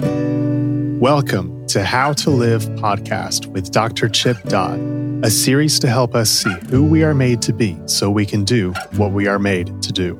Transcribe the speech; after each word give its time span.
Welcome 0.00 1.66
to 1.68 1.84
How 1.84 2.12
to 2.12 2.30
Live 2.30 2.62
podcast 2.76 3.46
with 3.46 3.72
Dr. 3.72 4.08
Chip 4.08 4.40
Dodd, 4.44 4.78
a 5.24 5.30
series 5.30 5.78
to 5.80 5.88
help 5.88 6.14
us 6.14 6.30
see 6.30 6.54
who 6.70 6.84
we 6.84 7.02
are 7.02 7.14
made 7.14 7.42
to 7.42 7.52
be 7.52 7.76
so 7.86 8.08
we 8.10 8.24
can 8.24 8.44
do 8.44 8.72
what 8.96 9.12
we 9.12 9.26
are 9.26 9.38
made 9.38 9.82
to 9.82 9.92
do. 9.92 10.14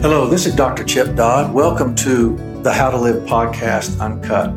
Hello, 0.00 0.28
this 0.28 0.46
is 0.46 0.54
Dr. 0.54 0.84
Chip 0.84 1.16
Dodd. 1.16 1.52
Welcome 1.52 1.94
to 1.96 2.36
the 2.62 2.72
How 2.72 2.90
to 2.90 2.96
Live 2.96 3.24
podcast 3.24 4.00
uncut. 4.00 4.54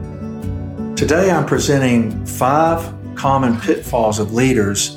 Today 0.95 1.31
I'm 1.31 1.47
presenting 1.47 2.25
five 2.27 3.00
common 3.21 3.55
pitfalls 3.59 4.17
of 4.17 4.33
leaders 4.33 4.95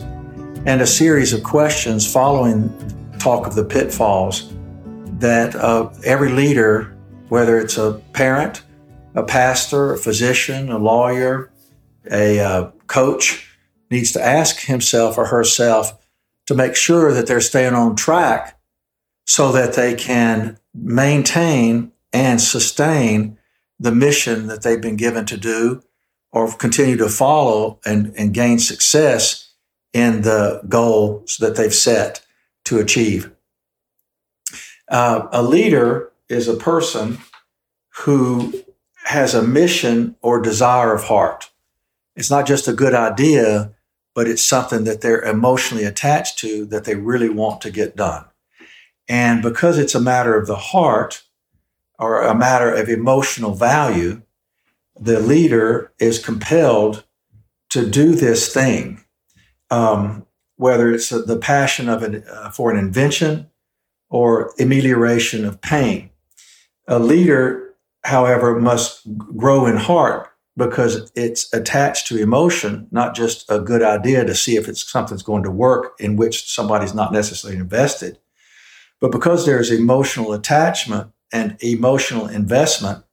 and 0.64 0.80
a 0.80 0.86
series 0.86 1.34
of 1.34 1.43
questions 1.43 2.11
following 2.11 2.72
talk 3.18 3.46
of 3.46 3.54
the 3.54 3.62
pitfalls 3.62 4.50
that 5.18 5.54
uh, 5.57 5.90
every 6.04 6.31
leader, 6.31 6.96
whether 7.29 7.58
it's 7.58 7.76
a 7.76 8.00
parent, 8.14 8.62
a 9.14 9.22
pastor, 9.22 9.93
a 9.93 9.98
physician, 9.98 10.71
a 10.71 10.79
lawyer, 10.79 11.53
a 12.11 12.40
uh, 12.40 12.71
coach, 12.86 13.46
needs 13.90 14.11
to 14.12 14.25
ask 14.25 14.61
himself 14.61 15.18
or 15.18 15.26
herself 15.26 15.93
to 16.46 16.54
make 16.54 16.75
sure 16.75 17.12
that 17.12 17.26
they're 17.26 17.43
staying 17.43 17.75
on 17.75 17.95
track 17.95 18.59
so 19.26 19.53
that 19.53 19.75
they 19.75 19.95
can 19.95 20.59
maintain 20.72 21.93
and 22.14 22.40
sustain 22.40 23.36
the 23.79 23.93
mission 23.93 24.46
that 24.46 24.62
they've 24.62 24.81
been 24.81 24.96
given 24.96 25.26
to 25.26 25.36
do 25.36 25.82
or 26.34 26.52
continue 26.52 26.96
to 26.96 27.08
follow 27.08 27.79
and, 27.86 28.12
and 28.18 28.34
gain 28.34 28.58
success 28.58 29.52
in 29.92 30.22
the 30.22 30.61
goals 30.68 31.36
that 31.38 31.54
they've 31.54 31.72
set 31.72 32.27
to 32.64 32.80
achieve. 32.80 33.30
Uh, 34.89 35.28
a 35.31 35.42
leader 35.42 36.11
is 36.28 36.48
a 36.48 36.56
person 36.56 37.19
who 37.98 38.53
has 39.05 39.33
a 39.33 39.47
mission 39.47 40.17
or 40.22 40.41
desire 40.41 40.92
of 40.92 41.05
heart. 41.05 41.50
It's 42.17 42.31
not 42.31 42.47
just 42.47 42.66
a 42.66 42.72
good 42.72 42.94
idea, 42.94 43.72
but 44.12 44.27
it's 44.27 44.42
something 44.42 44.83
that 44.84 45.03
they're 45.03 45.22
emotionally 45.22 45.84
attached 45.84 46.41
to 46.41 46.64
that 46.66 46.84
they 46.84 46.97
really 46.97 47.28
want 47.28 47.61
to 47.61 47.70
get 47.70 47.94
done. 47.94 48.25
And 49.09 49.41
because 49.41 49.78
it's 49.78 49.94
a 49.94 50.00
matter 50.00 50.37
of 50.37 50.48
the 50.48 50.56
heart 50.56 51.22
or 51.97 52.22
a 52.22 52.34
matter 52.34 52.75
of 52.75 52.89
emotional 52.89 53.55
value, 53.55 54.22
the 54.98 55.20
leader 55.20 55.92
is 55.98 56.25
compelled 56.25 57.05
to 57.70 57.89
do 57.89 58.14
this 58.14 58.53
thing, 58.53 59.05
um, 59.70 60.27
whether 60.56 60.92
it's 60.92 61.09
the 61.09 61.39
passion 61.39 61.89
of 61.89 62.03
an, 62.03 62.25
uh, 62.31 62.50
for 62.50 62.70
an 62.70 62.78
invention 62.78 63.50
or 64.09 64.53
amelioration 64.61 65.45
of 65.45 65.61
pain. 65.61 66.11
A 66.87 66.98
leader, 66.98 67.75
however, 68.05 68.61
must 68.61 69.03
grow 69.37 69.67
in 69.67 69.77
heart 69.77 70.28
because 70.56 71.11
it's 71.17 71.53
attached 71.53 72.06
to 72.06 72.17
emotion, 72.17 72.87
not 72.92 73.17
just 73.17 73.50
a 73.50 73.59
good 73.59 73.83
idea 73.83 74.25
to 74.25 74.34
see 74.34 74.56
if 74.56 74.69
it's 74.69 74.89
something's 74.89 75.22
going 75.22 75.42
to 75.42 75.50
work 75.50 75.95
in 75.98 76.15
which 76.15 76.48
somebody's 76.48 76.95
not 76.95 77.12
necessarily 77.12 77.59
invested. 77.59 78.19
But 79.00 79.11
because 79.11 79.45
there's 79.45 79.70
emotional 79.72 80.33
attachment 80.33 81.11
and 81.33 81.56
emotional 81.61 82.28
investment, 82.28 83.05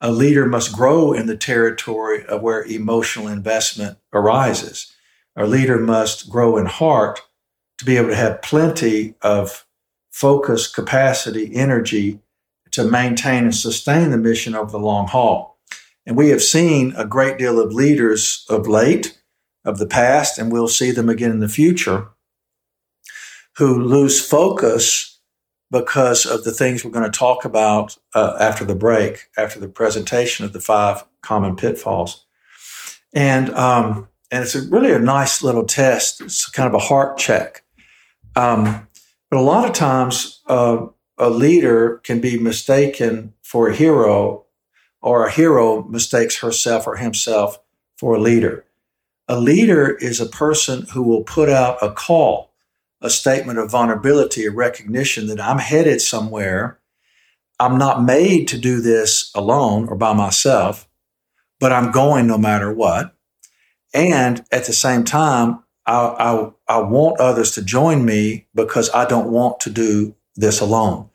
a 0.00 0.12
leader 0.12 0.46
must 0.46 0.74
grow 0.74 1.12
in 1.12 1.26
the 1.26 1.36
territory 1.36 2.24
of 2.26 2.42
where 2.42 2.62
emotional 2.64 3.28
investment 3.28 3.98
arises. 4.12 4.92
A 5.36 5.46
leader 5.46 5.78
must 5.78 6.30
grow 6.30 6.56
in 6.56 6.66
heart 6.66 7.20
to 7.78 7.84
be 7.84 7.96
able 7.96 8.08
to 8.08 8.16
have 8.16 8.42
plenty 8.42 9.14
of 9.22 9.66
focus, 10.10 10.66
capacity, 10.66 11.54
energy 11.54 12.20
to 12.72 12.84
maintain 12.84 13.44
and 13.44 13.54
sustain 13.54 14.10
the 14.10 14.18
mission 14.18 14.54
over 14.54 14.70
the 14.70 14.78
long 14.78 15.06
haul. 15.06 15.58
And 16.06 16.16
we 16.16 16.30
have 16.30 16.42
seen 16.42 16.92
a 16.96 17.04
great 17.04 17.38
deal 17.38 17.60
of 17.60 17.72
leaders 17.72 18.44
of 18.48 18.66
late, 18.66 19.20
of 19.64 19.78
the 19.78 19.86
past, 19.86 20.38
and 20.38 20.50
we'll 20.50 20.68
see 20.68 20.90
them 20.90 21.08
again 21.08 21.30
in 21.30 21.40
the 21.40 21.48
future, 21.48 22.08
who 23.56 23.82
lose 23.82 24.24
focus 24.24 25.17
because 25.70 26.24
of 26.26 26.44
the 26.44 26.52
things 26.52 26.84
we're 26.84 26.90
going 26.90 27.10
to 27.10 27.18
talk 27.18 27.44
about 27.44 27.96
uh, 28.14 28.36
after 28.40 28.64
the 28.64 28.74
break, 28.74 29.28
after 29.36 29.60
the 29.60 29.68
presentation 29.68 30.44
of 30.44 30.52
the 30.52 30.60
five 30.60 31.04
common 31.20 31.56
pitfalls. 31.56 32.24
And, 33.12 33.50
um, 33.50 34.08
and 34.30 34.44
it's 34.44 34.54
a 34.54 34.62
really 34.68 34.92
a 34.92 34.98
nice 34.98 35.42
little 35.42 35.64
test. 35.64 36.20
It's 36.20 36.48
kind 36.48 36.68
of 36.68 36.74
a 36.74 36.84
heart 36.84 37.18
check. 37.18 37.64
Um, 38.36 38.88
but 39.30 39.38
a 39.38 39.42
lot 39.42 39.68
of 39.68 39.74
times, 39.74 40.42
uh, 40.46 40.86
a 41.18 41.30
leader 41.30 42.00
can 42.04 42.20
be 42.20 42.38
mistaken 42.38 43.34
for 43.42 43.68
a 43.68 43.74
hero, 43.74 44.46
or 45.02 45.26
a 45.26 45.30
hero 45.30 45.82
mistakes 45.84 46.38
herself 46.38 46.86
or 46.86 46.96
himself 46.96 47.58
for 47.96 48.14
a 48.14 48.20
leader. 48.20 48.64
A 49.26 49.38
leader 49.38 49.96
is 49.96 50.20
a 50.20 50.26
person 50.26 50.86
who 50.92 51.02
will 51.02 51.24
put 51.24 51.48
out 51.48 51.78
a 51.82 51.90
call 51.90 52.47
a 53.00 53.10
statement 53.10 53.58
of 53.58 53.70
vulnerability, 53.70 54.44
a 54.44 54.50
recognition 54.50 55.26
that 55.28 55.40
I'm 55.40 55.58
headed 55.58 56.00
somewhere. 56.00 56.78
I'm 57.60 57.78
not 57.78 58.02
made 58.02 58.48
to 58.48 58.58
do 58.58 58.80
this 58.80 59.30
alone 59.34 59.88
or 59.88 59.96
by 59.96 60.12
myself, 60.12 60.88
but 61.60 61.72
I'm 61.72 61.90
going 61.90 62.26
no 62.26 62.38
matter 62.38 62.72
what. 62.72 63.14
And 63.94 64.44
at 64.52 64.66
the 64.66 64.72
same 64.72 65.04
time, 65.04 65.62
I, 65.86 66.52
I, 66.68 66.76
I 66.76 66.78
want 66.80 67.20
others 67.20 67.52
to 67.52 67.62
join 67.62 68.04
me 68.04 68.46
because 68.54 68.90
I 68.90 69.06
don't 69.06 69.30
want 69.30 69.60
to 69.60 69.70
do 69.70 70.14
this 70.36 70.60
alone. 70.60 71.08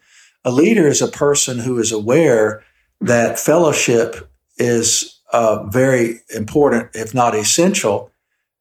A 0.43 0.51
leader 0.51 0.87
is 0.87 1.01
a 1.01 1.07
person 1.07 1.59
who 1.59 1.79
is 1.79 1.91
aware 1.91 2.63
that 2.99 3.39
fellowship 3.39 4.29
is 4.57 5.21
uh, 5.31 5.63
very 5.63 6.21
important, 6.35 6.89
if 6.93 7.13
not 7.13 7.35
essential, 7.35 8.11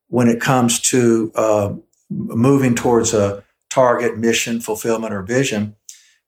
when 0.08 0.28
it 0.28 0.40
comes 0.40 0.78
to 0.80 1.32
uh, 1.34 1.72
moving 2.12 2.74
towards 2.74 3.14
a 3.14 3.44
target, 3.70 4.18
mission, 4.18 4.60
fulfillment, 4.60 5.14
or 5.14 5.22
vision. 5.22 5.76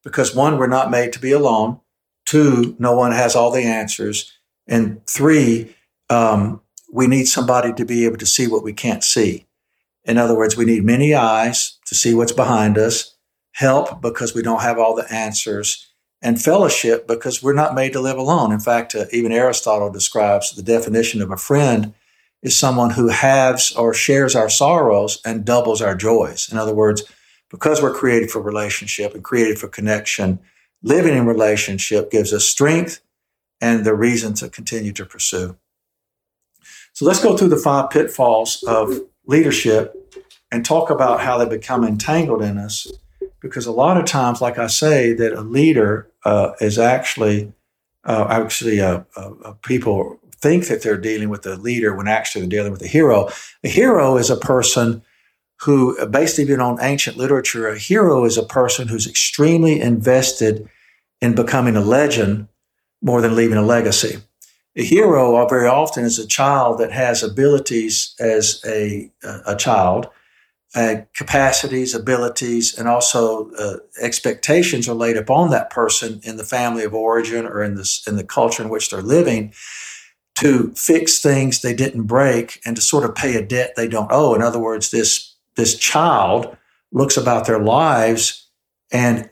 Because 0.03 0.35
one, 0.35 0.59
we're 0.59 0.67
not 0.67 0.91
made 0.91 1.13
to 1.13 1.19
be 1.19 1.33
alone. 1.33 1.81
Two, 2.25 2.75
no 2.79 2.95
one 2.95 3.13
has 3.13 3.37
all 3.37 3.51
the 3.51 3.63
answers. 3.63 4.33
And 4.67 5.07
three, 5.07 5.75
um, 6.09 6.61
we 6.93 7.07
need 7.07 7.27
somebody 7.27 7.73
to 7.75 7.85
be 7.85 8.05
able 8.05 8.19
to 8.19 8.27
see 8.27 8.47
what 8.47 8.63
we 8.63 8.73
can't 8.73 9.05
see. 9.05 9.47
In 10.05 10.19
other 10.19 10.37
words, 10.37 10.57
we 10.57 10.65
need 10.65 10.85
many 10.85 11.15
eyes 11.15 11.79
to 11.87 11.95
see 11.95 12.15
what's 12.15 12.33
behind 12.33 12.77
us, 12.79 13.17
help 13.53 14.01
because 14.01 14.35
we 14.35 14.43
don't 14.43 14.63
have 14.63 14.79
all 14.79 14.95
the 14.95 15.11
answers, 15.13 15.89
and 16.23 16.41
fellowship 16.41 17.07
because 17.07 17.43
we're 17.43 17.53
not 17.53 17.75
made 17.75 17.93
to 17.93 18.01
live 18.01 18.17
alone. 18.17 18.53
In 18.53 18.61
fact, 18.61 18.95
uh, 18.95 19.05
even 19.13 19.33
Aristotle 19.33 19.91
describes 19.91 20.55
the 20.55 20.63
definition 20.63 21.21
of 21.21 21.31
a 21.31 21.37
friend 21.37 21.95
is 22.45 22.57
someone 22.57 22.91
who 22.91 23.09
halves 23.09 23.73
or 23.73 23.95
shares 23.95 24.37
our 24.37 24.51
sorrows 24.51 25.19
and 25.25 25.47
doubles 25.47 25.81
our 25.81 25.97
joys. 25.97 26.53
In 26.53 26.59
other 26.59 26.75
words, 26.75 27.03
because 27.51 27.83
we're 27.83 27.95
created 27.95 28.31
for 28.31 28.41
relationship 28.41 29.15
and 29.15 29.25
created 29.25 29.59
for 29.59 29.67
connection, 29.67 30.39
living 30.83 31.17
in 31.17 31.27
relationship 31.27 32.11
gives 32.11 32.33
us 32.33 32.45
strength 32.45 33.01
and 33.61 33.85
the 33.85 33.95
reason 33.95 34.35
to 34.35 34.51
continue 34.51 34.93
to 34.93 35.07
pursue. 35.07 35.57
So 36.93 37.07
let's 37.07 37.23
go 37.23 37.37
through 37.37 37.49
the 37.49 37.57
five 37.57 37.91
pitfalls 37.91 38.63
of 38.69 39.01
leadership 39.27 39.97
and 40.53 40.65
talk 40.65 40.91
about 40.91 41.23
how 41.23 41.39
they 41.39 41.47
become 41.47 41.83
entangled 41.83 42.43
in 42.43 42.59
us. 42.59 42.93
Because 43.41 43.67
a 43.67 43.73
lot 43.73 43.97
of 43.97 44.05
times, 44.05 44.41
like 44.41 44.59
I 44.59 44.67
say, 44.69 45.13
that 45.15 45.33
a 45.33 45.41
leader 45.41 46.11
uh, 46.25 46.53
is 46.61 46.79
actually 46.79 47.53
uh, 48.05 48.27
actually 48.29 48.83
uh 48.83 49.01
people 49.63 50.21
think 50.45 50.67
that 50.67 50.83
they're 50.83 50.99
dealing 50.99 51.31
with 51.31 51.47
a 51.47 51.57
leader 51.57 51.97
when 51.97 52.07
actually 52.07 52.43
they're 52.43 52.59
dealing 52.59 52.73
with 52.73 52.83
a 52.83 52.87
hero. 52.87 53.31
A 53.65 53.69
hero 53.69 54.19
is 54.19 54.29
a 54.29 54.37
person 54.37 55.03
who, 55.63 55.97
based 56.09 56.39
even 56.39 56.61
on 56.61 56.83
ancient 56.83 57.17
literature, 57.17 57.67
a 57.69 57.79
hero 57.79 58.27
is 58.27 58.37
a 58.37 58.43
person 58.43 58.89
who's 58.89 59.07
extremely 59.07 59.81
invested 59.81 60.69
in 61.23 61.35
becoming 61.35 61.77
a 61.77 61.81
legend 61.81 62.49
more 63.01 63.23
than 63.23 63.35
leaving 63.35 63.57
a 63.57 63.63
legacy. 63.63 64.19
A 64.77 64.83
hero 64.83 65.49
very 65.49 65.67
often 65.67 66.05
is 66.05 66.19
a 66.19 66.27
child 66.27 66.79
that 66.79 66.93
has 66.93 67.23
abilities 67.23 68.15
as 68.21 68.61
a, 68.67 69.11
a 69.47 69.57
child, 69.57 70.09
uh, 70.75 70.97
capacities, 71.15 71.95
abilities, 71.95 72.79
and 72.79 72.87
also 72.87 73.51
uh, 73.53 73.77
expectations 74.03 74.89
are 74.89 75.01
laid 75.05 75.17
upon 75.17 75.51
that 75.51 75.71
person 75.71 76.21
in 76.23 76.37
the 76.37 76.45
family 76.45 76.85
of 76.85 76.93
origin 76.93 77.47
or 77.47 77.63
in 77.63 77.77
the, 77.77 77.89
in 78.07 78.17
the 78.17 78.25
culture 78.25 78.63
in 78.63 78.69
which 78.69 78.91
they're 78.91 79.01
living 79.17 79.55
to 80.37 80.73
fix 80.75 81.21
things 81.21 81.61
they 81.61 81.75
didn't 81.75 82.05
break 82.05 82.61
and 82.65 82.77
to 82.77 82.83
sort 82.83 83.05
of 83.05 83.15
pay 83.15 83.37
a 83.37 83.45
debt 83.45 83.75
they 83.77 83.89
don't 83.89 84.11
owe. 84.11 84.35
In 84.35 84.43
other 84.43 84.59
words, 84.59 84.91
this, 84.91 85.35
this 85.57 85.79
child 85.79 86.57
looks 86.93 87.17
about 87.17 87.47
their 87.47 87.61
lives 87.61 88.49
and 88.93 89.29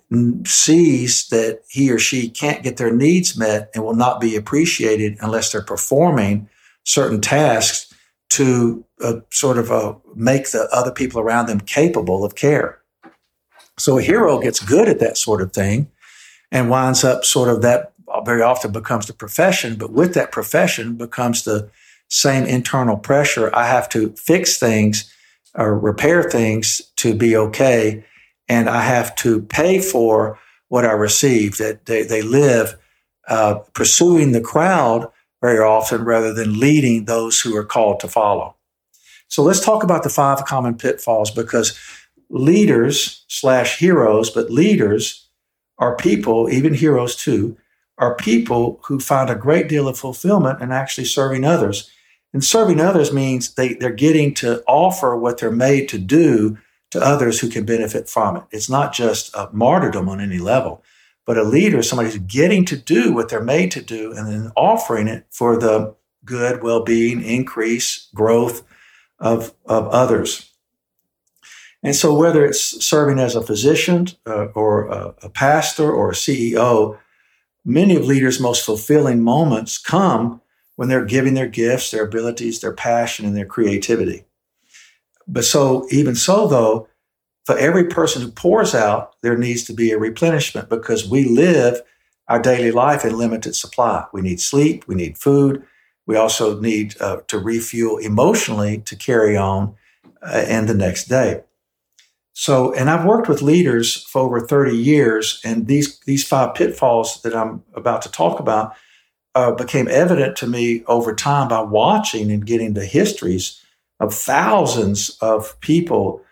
sees 0.46 1.28
that 1.28 1.60
he 1.68 1.90
or 1.90 1.98
she 1.98 2.28
can't 2.28 2.62
get 2.62 2.76
their 2.76 2.94
needs 2.94 3.36
met 3.36 3.70
and 3.74 3.84
will 3.84 3.94
not 3.94 4.20
be 4.20 4.34
appreciated 4.36 5.16
unless 5.20 5.52
they're 5.52 5.62
performing 5.62 6.48
certain 6.84 7.20
tasks 7.20 7.92
to 8.30 8.84
uh, 9.02 9.20
sort 9.30 9.58
of 9.58 9.70
uh, 9.70 9.94
make 10.14 10.50
the 10.50 10.68
other 10.72 10.90
people 10.90 11.20
around 11.20 11.46
them 11.46 11.60
capable 11.60 12.24
of 12.24 12.34
care. 12.34 12.80
So 13.78 13.98
a 13.98 14.02
hero 14.02 14.40
gets 14.40 14.58
good 14.58 14.88
at 14.88 15.00
that 15.00 15.16
sort 15.16 15.42
of 15.42 15.52
thing 15.52 15.90
and 16.50 16.70
winds 16.70 17.04
up 17.04 17.24
sort 17.24 17.48
of 17.48 17.62
that 17.62 17.92
very 18.24 18.42
often 18.42 18.72
becomes 18.72 19.06
the 19.06 19.12
profession, 19.12 19.76
but 19.76 19.92
with 19.92 20.14
that 20.14 20.32
profession 20.32 20.96
becomes 20.96 21.44
the 21.44 21.70
same 22.08 22.44
internal 22.44 22.96
pressure. 22.96 23.54
I 23.54 23.66
have 23.66 23.88
to 23.90 24.10
fix 24.16 24.58
things 24.58 25.12
or 25.54 25.78
repair 25.78 26.22
things 26.22 26.82
to 26.96 27.14
be 27.14 27.36
okay. 27.36 28.04
And 28.48 28.68
I 28.68 28.82
have 28.82 29.14
to 29.16 29.42
pay 29.42 29.80
for 29.80 30.38
what 30.68 30.84
I 30.84 30.92
receive. 30.92 31.58
That 31.58 31.86
they, 31.86 32.02
they 32.02 32.22
live 32.22 32.76
uh, 33.28 33.56
pursuing 33.74 34.32
the 34.32 34.40
crowd 34.40 35.10
very 35.40 35.58
often 35.58 36.04
rather 36.04 36.32
than 36.32 36.60
leading 36.60 37.04
those 37.04 37.40
who 37.40 37.56
are 37.56 37.64
called 37.64 38.00
to 38.00 38.08
follow. 38.08 38.56
So 39.28 39.42
let's 39.42 39.64
talk 39.64 39.82
about 39.82 40.02
the 40.02 40.10
five 40.10 40.44
common 40.44 40.76
pitfalls 40.76 41.30
because 41.30 41.78
leaders 42.28 43.24
slash 43.28 43.78
heroes, 43.78 44.30
but 44.30 44.50
leaders 44.50 45.28
are 45.78 45.96
people, 45.96 46.50
even 46.50 46.74
heroes 46.74 47.16
too, 47.16 47.56
are 47.98 48.16
people 48.16 48.80
who 48.84 48.98
find 48.98 49.30
a 49.30 49.34
great 49.34 49.68
deal 49.68 49.88
of 49.88 49.98
fulfillment 49.98 50.60
in 50.60 50.72
actually 50.72 51.04
serving 51.04 51.44
others. 51.44 51.90
And 52.32 52.42
serving 52.42 52.80
others 52.80 53.12
means 53.12 53.54
they, 53.54 53.74
they're 53.74 53.92
getting 53.92 54.32
to 54.34 54.62
offer 54.66 55.16
what 55.16 55.38
they're 55.38 55.50
made 55.50 55.88
to 55.90 55.98
do 55.98 56.56
to 56.90 57.00
others 57.00 57.40
who 57.40 57.48
can 57.48 57.64
benefit 57.64 58.08
from 58.08 58.36
it. 58.36 58.44
It's 58.50 58.70
not 58.70 58.92
just 58.92 59.34
a 59.34 59.48
martyrdom 59.52 60.08
on 60.08 60.20
any 60.20 60.38
level, 60.38 60.82
but 61.26 61.38
a 61.38 61.42
leader, 61.42 61.82
somebody 61.82 62.10
who's 62.10 62.18
getting 62.18 62.64
to 62.66 62.76
do 62.76 63.12
what 63.12 63.28
they're 63.28 63.42
made 63.42 63.70
to 63.72 63.82
do 63.82 64.12
and 64.12 64.26
then 64.26 64.52
offering 64.56 65.08
it 65.08 65.26
for 65.30 65.56
the 65.56 65.94
good, 66.24 66.62
well 66.62 66.82
being, 66.82 67.22
increase, 67.22 68.08
growth 68.14 68.62
of, 69.18 69.54
of 69.66 69.88
others. 69.88 70.52
And 71.82 71.96
so, 71.96 72.14
whether 72.14 72.44
it's 72.44 72.84
serving 72.84 73.18
as 73.18 73.34
a 73.34 73.42
physician 73.42 74.08
uh, 74.26 74.46
or 74.54 74.86
a, 74.86 75.14
a 75.22 75.28
pastor 75.28 75.90
or 75.90 76.10
a 76.10 76.14
CEO, 76.14 76.98
many 77.64 77.96
of 77.96 78.04
leaders' 78.04 78.40
most 78.40 78.64
fulfilling 78.64 79.22
moments 79.22 79.78
come 79.78 80.40
when 80.76 80.88
they're 80.88 81.04
giving 81.04 81.34
their 81.34 81.48
gifts, 81.48 81.90
their 81.90 82.04
abilities, 82.04 82.60
their 82.60 82.72
passion, 82.72 83.26
and 83.26 83.36
their 83.36 83.46
creativity. 83.46 84.24
But 85.28 85.44
so, 85.44 85.86
even 85.90 86.14
so, 86.14 86.48
though, 86.48 86.88
for 87.44 87.56
every 87.56 87.84
person 87.86 88.22
who 88.22 88.30
pours 88.30 88.74
out, 88.74 89.14
there 89.22 89.36
needs 89.36 89.64
to 89.64 89.72
be 89.72 89.90
a 89.90 89.98
replenishment 89.98 90.68
because 90.68 91.08
we 91.08 91.24
live 91.24 91.80
our 92.28 92.40
daily 92.40 92.70
life 92.70 93.04
in 93.04 93.16
limited 93.16 93.54
supply. 93.54 94.06
We 94.12 94.22
need 94.22 94.40
sleep, 94.40 94.86
we 94.86 94.94
need 94.94 95.18
food, 95.18 95.64
we 96.06 96.16
also 96.16 96.60
need 96.60 97.00
uh, 97.00 97.18
to 97.28 97.38
refuel 97.38 97.98
emotionally 97.98 98.78
to 98.78 98.96
carry 98.96 99.36
on 99.36 99.74
uh, 100.22 100.44
and 100.46 100.68
the 100.68 100.74
next 100.74 101.04
day. 101.04 101.42
So, 102.34 102.72
and 102.72 102.88
I've 102.88 103.04
worked 103.04 103.28
with 103.28 103.42
leaders 103.42 104.04
for 104.04 104.22
over 104.22 104.40
30 104.40 104.76
years, 104.76 105.40
and 105.44 105.66
these, 105.66 106.00
these 106.00 106.26
five 106.26 106.54
pitfalls 106.54 107.20
that 107.22 107.34
I'm 107.34 107.62
about 107.74 108.02
to 108.02 108.10
talk 108.10 108.40
about 108.40 108.74
uh, 109.34 109.52
became 109.52 109.88
evident 109.88 110.36
to 110.38 110.46
me 110.46 110.82
over 110.86 111.14
time 111.14 111.48
by 111.48 111.60
watching 111.60 112.30
and 112.30 112.46
getting 112.46 112.74
the 112.74 112.86
histories 112.86 113.62
of 114.00 114.14
thousands 114.14 115.16
of 115.20 115.58
people 115.60 116.22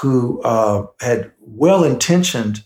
who 0.00 0.40
uh, 0.42 0.86
had 1.00 1.32
well 1.40 1.84
intentioned 1.84 2.64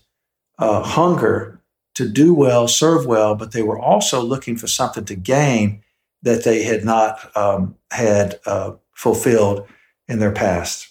uh, 0.59 0.81
hunger 0.81 1.61
to 1.95 2.07
do 2.07 2.33
well, 2.33 2.67
serve 2.67 3.05
well, 3.05 3.35
but 3.35 3.51
they 3.51 3.61
were 3.61 3.79
also 3.79 4.21
looking 4.21 4.55
for 4.55 4.67
something 4.67 5.05
to 5.05 5.15
gain 5.15 5.81
that 6.21 6.43
they 6.43 6.63
had 6.63 6.83
not 6.83 7.35
um, 7.35 7.75
had 7.91 8.39
uh, 8.45 8.71
fulfilled 8.93 9.67
in 10.07 10.19
their 10.19 10.31
past. 10.31 10.89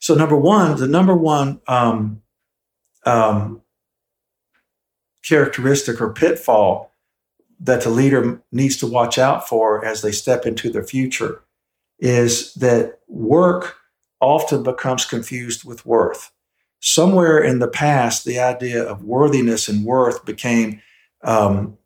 So, 0.00 0.14
number 0.14 0.36
one, 0.36 0.76
the 0.76 0.88
number 0.88 1.16
one 1.16 1.60
um, 1.66 2.22
um, 3.04 3.62
characteristic 5.24 6.00
or 6.00 6.12
pitfall 6.12 6.92
that 7.60 7.82
the 7.82 7.90
leader 7.90 8.42
needs 8.52 8.76
to 8.78 8.86
watch 8.86 9.18
out 9.18 9.48
for 9.48 9.84
as 9.84 10.02
they 10.02 10.12
step 10.12 10.44
into 10.44 10.70
their 10.70 10.84
future 10.84 11.40
is 11.98 12.52
that 12.54 13.00
work 13.08 13.76
often 14.20 14.62
becomes 14.62 15.04
confused 15.04 15.64
with 15.64 15.86
worth. 15.86 16.30
Somewhere 16.80 17.38
in 17.38 17.60
the 17.60 17.68
past, 17.68 18.24
the 18.24 18.38
idea 18.38 18.82
of 18.82 19.04
worthiness 19.04 19.68
and 19.68 19.84
worth 19.84 20.24
became 20.24 20.82
um, 21.22 21.78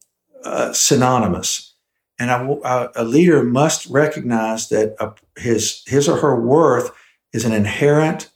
uh, 0.43 0.73
synonymous. 0.73 1.75
And 2.19 2.31
a 2.33 3.05
leader 3.05 3.45
must 3.45 3.87
recognize 3.87 4.71
that 4.71 4.97
a, 4.99 5.15
his, 5.41 5.85
his 5.87 6.09
or 6.09 6.17
her 6.17 6.41
worth 6.41 6.91
is 7.33 7.45
an 7.45 7.53
inherent 7.53 8.31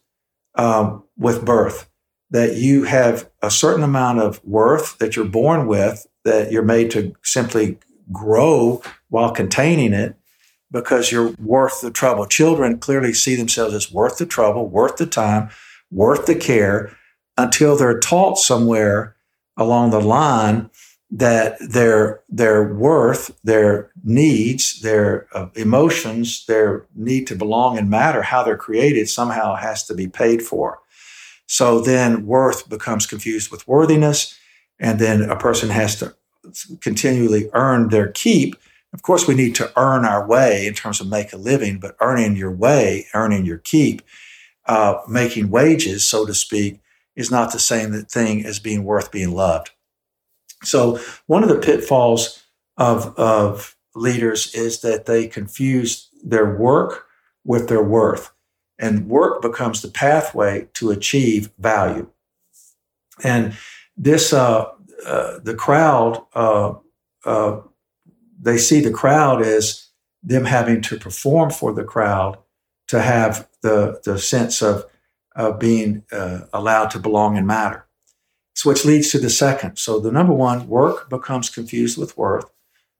um, 0.55 1.05
with 1.17 1.45
birth, 1.45 1.89
that 2.31 2.57
you 2.57 2.85
have 2.85 3.31
a 3.43 3.51
certain 3.51 3.83
amount 3.83 4.19
of 4.19 4.43
worth 4.45 4.99
that 4.99 5.17
you're 5.17 5.25
born 5.25 5.67
with, 5.67 6.07
that 6.25 6.51
you're 6.51 6.63
made 6.63 6.91
to 6.91 7.15
simply 7.23 7.79
grow 8.11 8.83
while 9.09 9.31
containing 9.31 9.93
it 9.93 10.17
because 10.71 11.13
you're 11.13 11.35
worth 11.39 11.81
the 11.81 11.91
trouble. 11.91 12.27
Children 12.27 12.79
clearly 12.79 13.13
see 13.13 13.37
themselves 13.37 13.75
as 13.75 13.93
worth 13.93 14.19
the 14.19 14.27
trouble, 14.27 14.69
worth 14.69 14.97
the 14.97 15.07
time, 15.07 15.51
worth 15.91 16.27
the 16.27 16.35
care 16.35 16.97
until 17.37 17.77
they're 17.77 18.01
taught 18.01 18.39
somewhere 18.39 19.15
along 19.57 19.91
the 19.91 20.01
line 20.01 20.71
that 21.13 21.57
their 21.61 22.21
their 22.29 22.73
worth, 22.75 23.39
their 23.45 23.91
needs, 24.03 24.81
their 24.81 25.29
uh, 25.35 25.49
emotions, 25.55 26.47
their 26.47 26.87
need 26.95 27.27
to 27.27 27.37
belong 27.37 27.79
and 27.79 27.91
matter, 27.91 28.23
how 28.23 28.43
they're 28.43 28.57
created 28.57 29.09
somehow 29.09 29.55
has 29.55 29.85
to 29.85 29.95
be 29.95 30.09
paid 30.09 30.43
for. 30.43 30.81
So 31.47 31.81
then 31.81 32.27
worth 32.27 32.69
becomes 32.69 33.07
confused 33.07 33.51
with 33.51 33.69
worthiness, 33.69 34.39
and 34.81 34.99
then 34.99 35.23
a 35.23 35.37
person 35.37 35.69
has 35.69 35.99
to 36.01 36.15
continually 36.81 37.51
earn 37.53 37.91
their 37.91 38.09
keep 38.09 38.57
of 38.93 39.03
course, 39.03 39.27
we 39.27 39.35
need 39.35 39.55
to 39.55 39.73
earn 39.77 40.05
our 40.05 40.27
way 40.27 40.67
in 40.67 40.75
terms 40.75 41.01
of 41.01 41.09
make 41.09 41.33
a 41.33 41.39
living, 41.39 41.79
but 41.79 41.97
earning 42.01 42.37
your 42.37 42.53
way, 42.53 43.07
earning 43.15 43.47
your 43.47 43.59
keep, 43.59 44.03
uh, 44.67 44.99
making 45.09 45.51
wages, 45.51 46.07
so 46.07 46.27
to 46.27 46.35
speak, 46.35 46.81
is 47.17 47.31
not 47.31 47.53
the 47.53 47.59
same 47.59 47.93
thing 48.05 48.45
as 48.45 48.59
being 48.59 48.85
worth 48.85 49.11
being 49.11 49.33
loved. 49.33 49.71
So, 50.63 51.01
one 51.27 51.43
of 51.43 51.49
the 51.49 51.59
pitfalls 51.59 52.43
of, 52.77 53.19
of 53.19 53.77
leaders 53.95 54.55
is 54.55 54.81
that 54.81 55.07
they 55.07 55.27
confuse 55.27 56.09
their 56.23 56.57
work 56.57 57.07
with 57.45 57.69
their 57.69 57.83
worth, 57.83 58.33
and 58.79 59.09
work 59.09 59.43
becomes 59.43 59.83
the 59.83 59.89
pathway 59.89 60.69
to 60.75 60.91
achieve 60.91 61.51
value. 61.59 62.09
And 63.25 63.57
this, 63.97 64.33
uh, 64.33 64.67
uh, 65.05 65.39
the 65.43 65.55
crowd 65.55 66.25
uh, 66.35 66.75
uh, 67.25 67.61
they 68.41 68.59
see 68.59 68.81
the 68.81 68.91
crowd 68.91 69.41
as 69.43 69.89
them 70.23 70.45
having 70.45 70.81
to 70.83 70.99
perform 70.99 71.51
for 71.51 71.73
the 71.73 71.85
crowd 71.85 72.39
to 72.89 73.01
have 73.01 73.49
the, 73.63 74.01
the 74.05 74.19
sense 74.19 74.61
of, 74.61 74.85
of 75.37 75.59
being 75.59 76.05
uh, 76.13 76.41
allowed 76.53 76.91
to 76.91 76.99
belong 76.99 77.39
and 77.39 77.47
matter. 77.47 77.87
So, 78.55 78.71
which 78.71 78.85
leads 78.85 79.11
to 79.11 79.19
the 79.19 79.31
second. 79.31 79.77
So, 79.79 79.99
the 79.99 80.13
number 80.13 80.33
one, 80.33 80.69
work 80.69 81.09
becomes 81.09 81.51
confused 81.51 81.99
with 81.99 82.17
worth. 82.17 82.45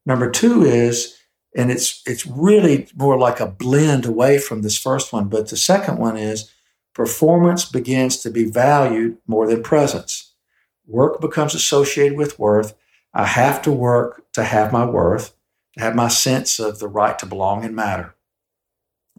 Number 0.05 0.29
two 0.29 0.63
is, 0.63 1.17
and 1.55 1.71
it's 1.71 2.01
it's 2.05 2.25
really 2.25 2.87
more 2.95 3.17
like 3.17 3.39
a 3.39 3.47
blend 3.47 4.05
away 4.05 4.39
from 4.39 4.61
this 4.61 4.77
first 4.77 5.13
one, 5.13 5.29
but 5.29 5.49
the 5.49 5.57
second 5.57 5.97
one 5.97 6.17
is 6.17 6.51
performance 6.93 7.65
begins 7.65 8.17
to 8.17 8.29
be 8.29 8.45
valued 8.45 9.17
more 9.27 9.47
than 9.47 9.63
presence. 9.63 10.33
Work 10.85 11.21
becomes 11.21 11.55
associated 11.55 12.17
with 12.17 12.39
worth. 12.39 12.75
I 13.13 13.25
have 13.25 13.61
to 13.63 13.71
work 13.71 14.25
to 14.33 14.43
have 14.43 14.73
my 14.73 14.85
worth, 14.85 15.33
to 15.77 15.83
have 15.83 15.95
my 15.95 16.07
sense 16.07 16.59
of 16.59 16.79
the 16.79 16.87
right 16.87 17.17
to 17.19 17.25
belong 17.25 17.63
and 17.63 17.75
matter. 17.75 18.15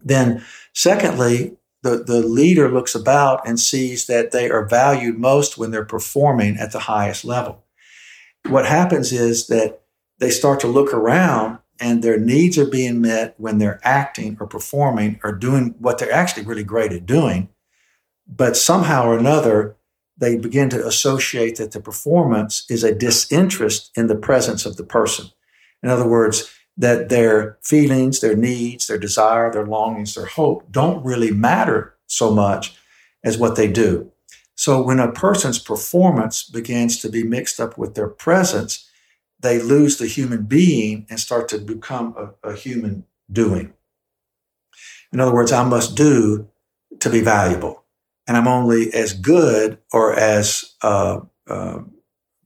Then, 0.03 0.43
secondly, 0.73 1.57
the, 1.85 2.03
the 2.03 2.21
leader 2.21 2.67
looks 2.67 2.95
about 2.95 3.47
and 3.47 3.59
sees 3.59 4.07
that 4.07 4.31
they 4.31 4.49
are 4.49 4.65
valued 4.65 5.19
most 5.19 5.55
when 5.55 5.69
they're 5.69 5.85
performing 5.85 6.57
at 6.57 6.71
the 6.71 6.79
highest 6.79 7.23
level. 7.23 7.63
What 8.47 8.65
happens 8.65 9.11
is 9.11 9.45
that 9.47 9.83
they 10.17 10.31
start 10.31 10.59
to 10.61 10.67
look 10.67 10.95
around 10.95 11.59
and 11.79 12.01
their 12.01 12.19
needs 12.19 12.57
are 12.57 12.65
being 12.65 13.01
met 13.01 13.35
when 13.37 13.59
they're 13.59 13.79
acting 13.83 14.35
or 14.39 14.47
performing 14.47 15.19
or 15.23 15.31
doing 15.31 15.75
what 15.77 15.99
they're 15.99 16.11
actually 16.11 16.43
really 16.43 16.63
great 16.63 16.91
at 16.91 17.05
doing. 17.05 17.49
But 18.27 18.57
somehow 18.57 19.05
or 19.05 19.19
another, 19.19 19.75
they 20.17 20.39
begin 20.39 20.69
to 20.71 20.87
associate 20.87 21.57
that 21.57 21.71
the 21.71 21.79
performance 21.79 22.65
is 22.67 22.83
a 22.83 22.95
disinterest 22.95 23.91
in 23.95 24.07
the 24.07 24.15
presence 24.15 24.65
of 24.65 24.77
the 24.77 24.83
person. 24.83 25.27
In 25.83 25.89
other 25.89 26.07
words, 26.07 26.51
that 26.77 27.09
their 27.09 27.57
feelings, 27.61 28.19
their 28.19 28.35
needs, 28.35 28.87
their 28.87 28.97
desire, 28.97 29.51
their 29.51 29.65
longings, 29.65 30.15
their 30.15 30.25
hope 30.25 30.69
don't 30.71 31.05
really 31.05 31.31
matter 31.31 31.95
so 32.07 32.31
much 32.31 32.75
as 33.23 33.37
what 33.37 33.55
they 33.55 33.67
do. 33.67 34.11
So 34.55 34.81
when 34.81 34.99
a 34.99 35.11
person's 35.11 35.59
performance 35.59 36.43
begins 36.43 36.99
to 37.01 37.09
be 37.09 37.23
mixed 37.23 37.59
up 37.59 37.77
with 37.77 37.95
their 37.95 38.07
presence, 38.07 38.89
they 39.39 39.61
lose 39.61 39.97
the 39.97 40.07
human 40.07 40.43
being 40.43 41.05
and 41.09 41.19
start 41.19 41.49
to 41.49 41.59
become 41.59 42.15
a, 42.17 42.49
a 42.49 42.55
human 42.55 43.05
doing. 43.31 43.73
In 45.11 45.19
other 45.19 45.33
words, 45.33 45.51
I 45.51 45.63
must 45.63 45.95
do 45.95 46.49
to 46.99 47.09
be 47.09 47.21
valuable. 47.21 47.83
And 48.27 48.37
I'm 48.37 48.47
only 48.47 48.93
as 48.93 49.13
good 49.13 49.77
or 49.91 50.13
as 50.13 50.75
uh, 50.81 51.21
uh, 51.47 51.79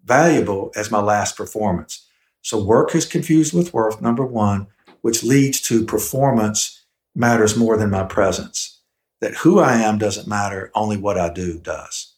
valuable 0.03 0.71
as 0.75 0.91
my 0.91 0.99
last 0.99 1.37
performance. 1.37 2.05
So 2.41 2.63
work 2.63 2.95
is 2.95 3.05
confused 3.05 3.53
with 3.53 3.73
worth, 3.73 4.01
number 4.01 4.25
one, 4.25 4.67
which 5.01 5.23
leads 5.23 5.61
to 5.61 5.85
performance 5.85 6.85
matters 7.15 7.57
more 7.57 7.77
than 7.77 7.89
my 7.89 8.03
presence. 8.03 8.81
That 9.21 9.35
who 9.35 9.59
I 9.59 9.75
am 9.75 9.97
doesn't 9.97 10.27
matter, 10.27 10.71
only 10.73 10.97
what 10.97 11.17
I 11.17 11.31
do 11.31 11.59
does. 11.59 12.15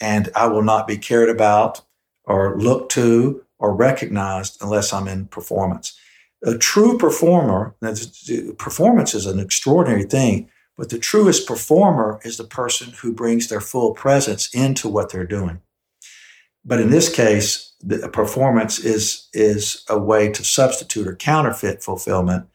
And 0.00 0.30
I 0.36 0.46
will 0.46 0.62
not 0.62 0.86
be 0.86 0.98
cared 0.98 1.30
about 1.30 1.80
or 2.24 2.58
looked 2.58 2.92
to 2.92 3.44
or 3.58 3.74
recognized 3.74 4.58
unless 4.60 4.92
I'm 4.92 5.08
in 5.08 5.26
performance. 5.26 5.98
A 6.42 6.58
true 6.58 6.98
performer, 6.98 7.74
performance 8.58 9.14
is 9.14 9.24
an 9.24 9.38
extraordinary 9.38 10.02
thing, 10.04 10.50
but 10.76 10.90
the 10.90 10.98
truest 10.98 11.46
performer 11.46 12.20
is 12.24 12.36
the 12.36 12.44
person 12.44 12.92
who 13.00 13.14
brings 13.14 13.48
their 13.48 13.60
full 13.60 13.94
presence 13.94 14.52
into 14.54 14.88
what 14.88 15.10
they're 15.10 15.24
doing. 15.24 15.60
But 16.64 16.80
in 16.80 16.90
this 16.90 17.14
case, 17.14 17.73
the 17.86 18.08
performance 18.08 18.78
is 18.78 19.28
is 19.32 19.84
a 19.88 19.98
way 19.98 20.30
to 20.32 20.44
substitute 20.44 21.06
or 21.06 21.16
counterfeit 21.16 21.82
fulfillment 21.82 22.46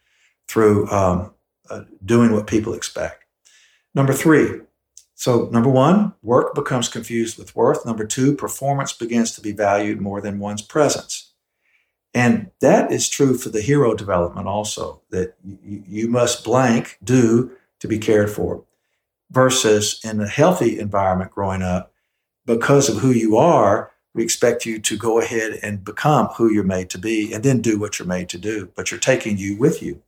through 0.48 0.88
um, 0.90 1.32
uh, 1.68 1.82
doing 2.04 2.32
what 2.32 2.46
people 2.46 2.74
expect. 2.74 3.24
Number 3.94 4.12
three. 4.12 4.60
So 5.14 5.50
number 5.52 5.68
one, 5.68 6.14
work 6.22 6.54
becomes 6.54 6.88
confused 6.88 7.38
with 7.38 7.54
worth. 7.54 7.84
Number 7.84 8.06
two, 8.06 8.34
performance 8.34 8.94
begins 8.94 9.32
to 9.32 9.42
be 9.42 9.52
valued 9.52 10.00
more 10.00 10.22
than 10.22 10.38
one's 10.38 10.62
presence. 10.62 11.32
And 12.14 12.50
that 12.60 12.90
is 12.90 13.08
true 13.08 13.36
for 13.36 13.50
the 13.50 13.60
hero 13.60 13.94
development 13.94 14.48
also, 14.48 15.02
that 15.10 15.36
you, 15.44 15.84
you 15.86 16.08
must 16.08 16.42
blank 16.42 16.98
do 17.04 17.52
to 17.80 17.86
be 17.86 17.98
cared 17.98 18.30
for. 18.30 18.64
Versus 19.30 20.00
in 20.02 20.20
a 20.20 20.26
healthy 20.26 20.80
environment 20.80 21.30
growing 21.30 21.62
up, 21.62 21.92
because 22.46 22.88
of 22.88 22.96
who 22.96 23.10
you 23.10 23.36
are, 23.36 23.89
we 24.14 24.22
expect 24.22 24.66
you 24.66 24.78
to 24.80 24.96
go 24.96 25.20
ahead 25.20 25.58
and 25.62 25.84
become 25.84 26.26
who 26.36 26.52
you're 26.52 26.64
made 26.64 26.90
to 26.90 26.98
be 26.98 27.32
and 27.32 27.44
then 27.44 27.60
do 27.60 27.78
what 27.78 27.98
you're 27.98 28.08
made 28.08 28.28
to 28.30 28.38
do, 28.38 28.70
but 28.74 28.90
you're 28.90 29.00
taking 29.00 29.38
you 29.38 29.56
with 29.56 29.82
you. 29.82 30.02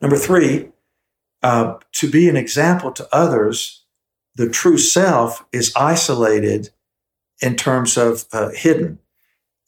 Number 0.00 0.16
three, 0.16 0.68
uh, 1.42 1.78
to 1.92 2.10
be 2.10 2.28
an 2.28 2.36
example 2.36 2.92
to 2.92 3.08
others, 3.12 3.84
the 4.34 4.48
true 4.48 4.78
self 4.78 5.44
is 5.52 5.72
isolated 5.74 6.70
in 7.40 7.56
terms 7.56 7.96
of 7.96 8.24
uh, 8.32 8.50
hidden. 8.50 8.98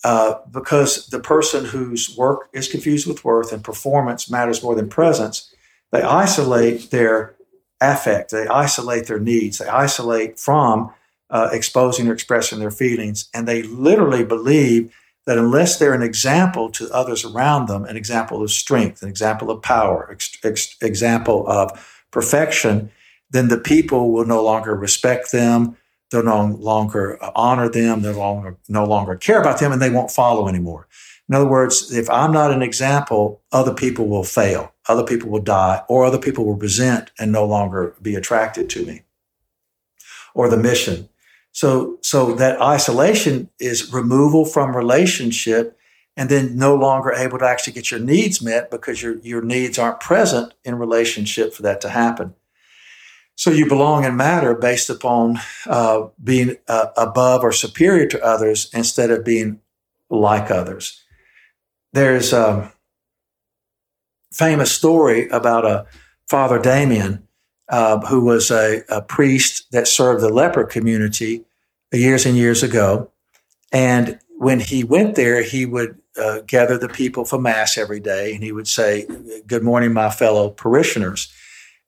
Uh, 0.04 0.34
because 0.52 1.08
the 1.08 1.18
person 1.18 1.64
whose 1.64 2.16
work 2.16 2.48
is 2.52 2.68
confused 2.68 3.06
with 3.06 3.24
worth 3.24 3.52
and 3.52 3.64
performance 3.64 4.30
matters 4.30 4.62
more 4.62 4.76
than 4.76 4.88
presence, 4.88 5.52
they 5.90 6.02
isolate 6.02 6.90
their 6.90 7.34
affect, 7.80 8.30
they 8.30 8.46
isolate 8.46 9.06
their 9.06 9.18
needs, 9.18 9.58
they 9.58 9.66
isolate 9.66 10.38
from 10.38 10.92
uh, 11.30 11.50
exposing 11.52 12.08
or 12.08 12.12
expressing 12.12 12.58
their 12.58 12.70
feelings. 12.70 13.28
And 13.34 13.46
they 13.46 13.62
literally 13.62 14.24
believe 14.24 14.94
that 15.26 15.38
unless 15.38 15.78
they're 15.78 15.94
an 15.94 16.02
example 16.02 16.70
to 16.70 16.90
others 16.90 17.24
around 17.24 17.68
them, 17.68 17.84
an 17.84 17.96
example 17.96 18.42
of 18.42 18.50
strength, 18.50 19.02
an 19.02 19.08
example 19.08 19.50
of 19.50 19.60
power, 19.60 20.08
ex- 20.10 20.38
ex- 20.42 20.76
example 20.80 21.46
of 21.46 22.04
perfection, 22.10 22.90
then 23.30 23.48
the 23.48 23.58
people 23.58 24.10
will 24.10 24.24
no 24.24 24.42
longer 24.42 24.74
respect 24.74 25.32
them. 25.32 25.76
They'll 26.10 26.24
no 26.24 26.46
longer 26.58 27.18
honor 27.36 27.68
them. 27.68 28.00
They'll 28.00 28.14
no 28.14 28.18
longer, 28.18 28.56
no 28.68 28.84
longer 28.84 29.16
care 29.16 29.40
about 29.40 29.60
them 29.60 29.70
and 29.70 29.82
they 29.82 29.90
won't 29.90 30.10
follow 30.10 30.48
anymore. 30.48 30.88
In 31.28 31.34
other 31.34 31.46
words, 31.46 31.92
if 31.92 32.08
I'm 32.08 32.32
not 32.32 32.52
an 32.52 32.62
example, 32.62 33.42
other 33.52 33.74
people 33.74 34.08
will 34.08 34.24
fail, 34.24 34.72
other 34.88 35.04
people 35.04 35.28
will 35.28 35.42
die, 35.42 35.82
or 35.86 36.06
other 36.06 36.18
people 36.18 36.46
will 36.46 36.54
resent 36.54 37.10
and 37.18 37.30
no 37.30 37.44
longer 37.44 37.94
be 38.00 38.14
attracted 38.14 38.70
to 38.70 38.86
me 38.86 39.02
or 40.34 40.48
the 40.48 40.56
mission. 40.56 41.08
So, 41.58 41.98
so 42.02 42.34
that 42.34 42.62
isolation 42.62 43.50
is 43.58 43.92
removal 43.92 44.44
from 44.44 44.76
relationship 44.76 45.76
and 46.16 46.28
then 46.28 46.56
no 46.56 46.76
longer 46.76 47.10
able 47.10 47.40
to 47.40 47.46
actually 47.46 47.72
get 47.72 47.90
your 47.90 47.98
needs 47.98 48.40
met 48.40 48.70
because 48.70 49.02
your, 49.02 49.18
your 49.24 49.42
needs 49.42 49.76
aren't 49.76 49.98
present 49.98 50.54
in 50.64 50.76
relationship 50.76 51.52
for 51.52 51.62
that 51.62 51.80
to 51.80 51.88
happen. 51.88 52.34
So 53.34 53.50
you 53.50 53.66
belong 53.66 54.04
and 54.04 54.16
matter 54.16 54.54
based 54.54 54.88
upon 54.88 55.40
uh, 55.66 56.06
being 56.22 56.58
uh, 56.68 56.90
above 56.96 57.42
or 57.42 57.50
superior 57.50 58.06
to 58.06 58.24
others 58.24 58.70
instead 58.72 59.10
of 59.10 59.24
being 59.24 59.60
like 60.10 60.52
others. 60.52 61.02
There's 61.92 62.32
a 62.32 62.72
famous 64.32 64.70
story 64.70 65.28
about 65.30 65.66
a 65.66 65.86
Father 66.28 66.60
Damien 66.60 67.27
uh, 67.68 68.00
who 68.06 68.24
was 68.24 68.50
a, 68.50 68.82
a, 68.88 69.02
priest 69.02 69.70
that 69.72 69.86
served 69.86 70.22
the 70.22 70.32
leper 70.32 70.64
community 70.64 71.44
years 71.92 72.24
and 72.24 72.36
years 72.36 72.62
ago. 72.62 73.10
And 73.72 74.18
when 74.38 74.60
he 74.60 74.84
went 74.84 75.16
there, 75.16 75.42
he 75.42 75.66
would 75.66 75.98
uh, 76.18 76.40
gather 76.46 76.78
the 76.78 76.88
people 76.88 77.24
for 77.24 77.38
Mass 77.38 77.76
every 77.76 78.00
day 78.00 78.34
and 78.34 78.42
he 78.42 78.52
would 78.52 78.68
say, 78.68 79.06
Good 79.46 79.62
morning, 79.62 79.92
my 79.92 80.10
fellow 80.10 80.50
parishioners. 80.50 81.32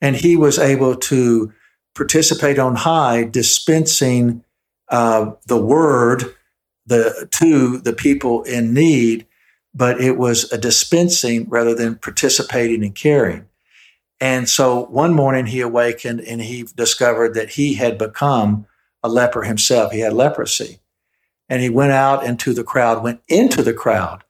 And 0.03 0.17
he 0.17 0.37
was 0.37 0.59
able 0.59 0.97
to 0.97 1.53
participate 1.95 2.59
on 2.59 2.77
high, 2.77 3.25
dispensing 3.25 4.45
uh, 4.89 5.33
the 5.47 5.61
word 5.61 6.35
the, 6.87 7.29
to 7.33 7.79
the 7.79 7.93
people 7.93 8.43
in 8.43 8.75
need, 8.75 9.27
but 9.75 10.01
it 10.01 10.19
was 10.19 10.51
a 10.53 10.59
dispensing 10.59 11.49
rather 11.49 11.75
than 11.75 11.97
participating 11.97 12.83
and 12.83 12.95
caring. 12.95 13.47
And 14.21 14.49
so 14.49 14.85
one 14.87 15.15
morning 15.15 15.47
he 15.47 15.61
awakened 15.61 16.21
and 16.21 16.41
he 16.43 16.65
discovered 16.75 17.35
that 17.35 17.51
he 17.51 17.75
had 17.75 17.97
become 17.97 18.67
a 19.03 19.09
leper 19.09 19.43
himself. 19.43 19.93
He 19.93 20.01
had 20.01 20.13
leprosy. 20.13 20.81
And 21.49 21.63
he 21.63 21.71
went 21.71 21.93
out 21.93 22.23
into 22.23 22.53
the 22.53 22.63
crowd, 22.63 23.03
went 23.03 23.23
into 23.29 23.63
the 23.63 23.73
crowd 23.73 24.23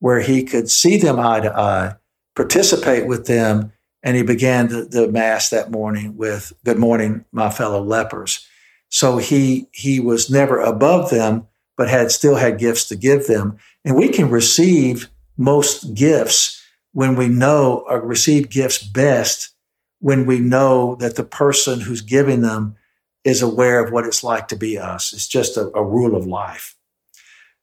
where 0.00 0.20
he 0.20 0.42
could 0.42 0.70
see 0.70 0.98
them 0.98 1.18
eye 1.18 1.40
to 1.40 1.56
eye, 1.56 1.94
participate 2.34 3.06
with 3.06 3.26
them, 3.26 3.72
and 4.02 4.16
he 4.16 4.22
began 4.22 4.68
the, 4.68 4.82
the 4.82 5.08
mass 5.08 5.48
that 5.50 5.70
morning 5.70 6.16
with 6.16 6.52
"Good 6.64 6.78
morning, 6.78 7.24
my 7.32 7.50
fellow 7.50 7.82
lepers." 7.82 8.46
So 8.88 9.18
he 9.18 9.68
he 9.72 10.00
was 10.00 10.30
never 10.30 10.60
above 10.60 11.10
them, 11.10 11.46
but 11.76 11.88
had 11.88 12.12
still 12.12 12.36
had 12.36 12.58
gifts 12.58 12.86
to 12.88 12.96
give 12.96 13.26
them. 13.26 13.56
And 13.84 13.96
we 13.96 14.08
can 14.08 14.30
receive 14.30 15.08
most 15.36 15.94
gifts 15.94 16.62
when 16.96 17.14
we 17.14 17.28
know 17.28 17.84
or 17.90 18.00
receive 18.00 18.48
gifts 18.48 18.82
best 18.82 19.50
when 19.98 20.24
we 20.24 20.38
know 20.38 20.94
that 20.94 21.14
the 21.14 21.24
person 21.24 21.78
who's 21.78 22.00
giving 22.00 22.40
them 22.40 22.74
is 23.22 23.42
aware 23.42 23.84
of 23.84 23.92
what 23.92 24.06
it's 24.06 24.24
like 24.24 24.48
to 24.48 24.56
be 24.56 24.78
us. 24.78 25.12
It's 25.12 25.28
just 25.28 25.58
a, 25.58 25.70
a 25.76 25.84
rule 25.84 26.16
of 26.16 26.26
life. 26.26 26.74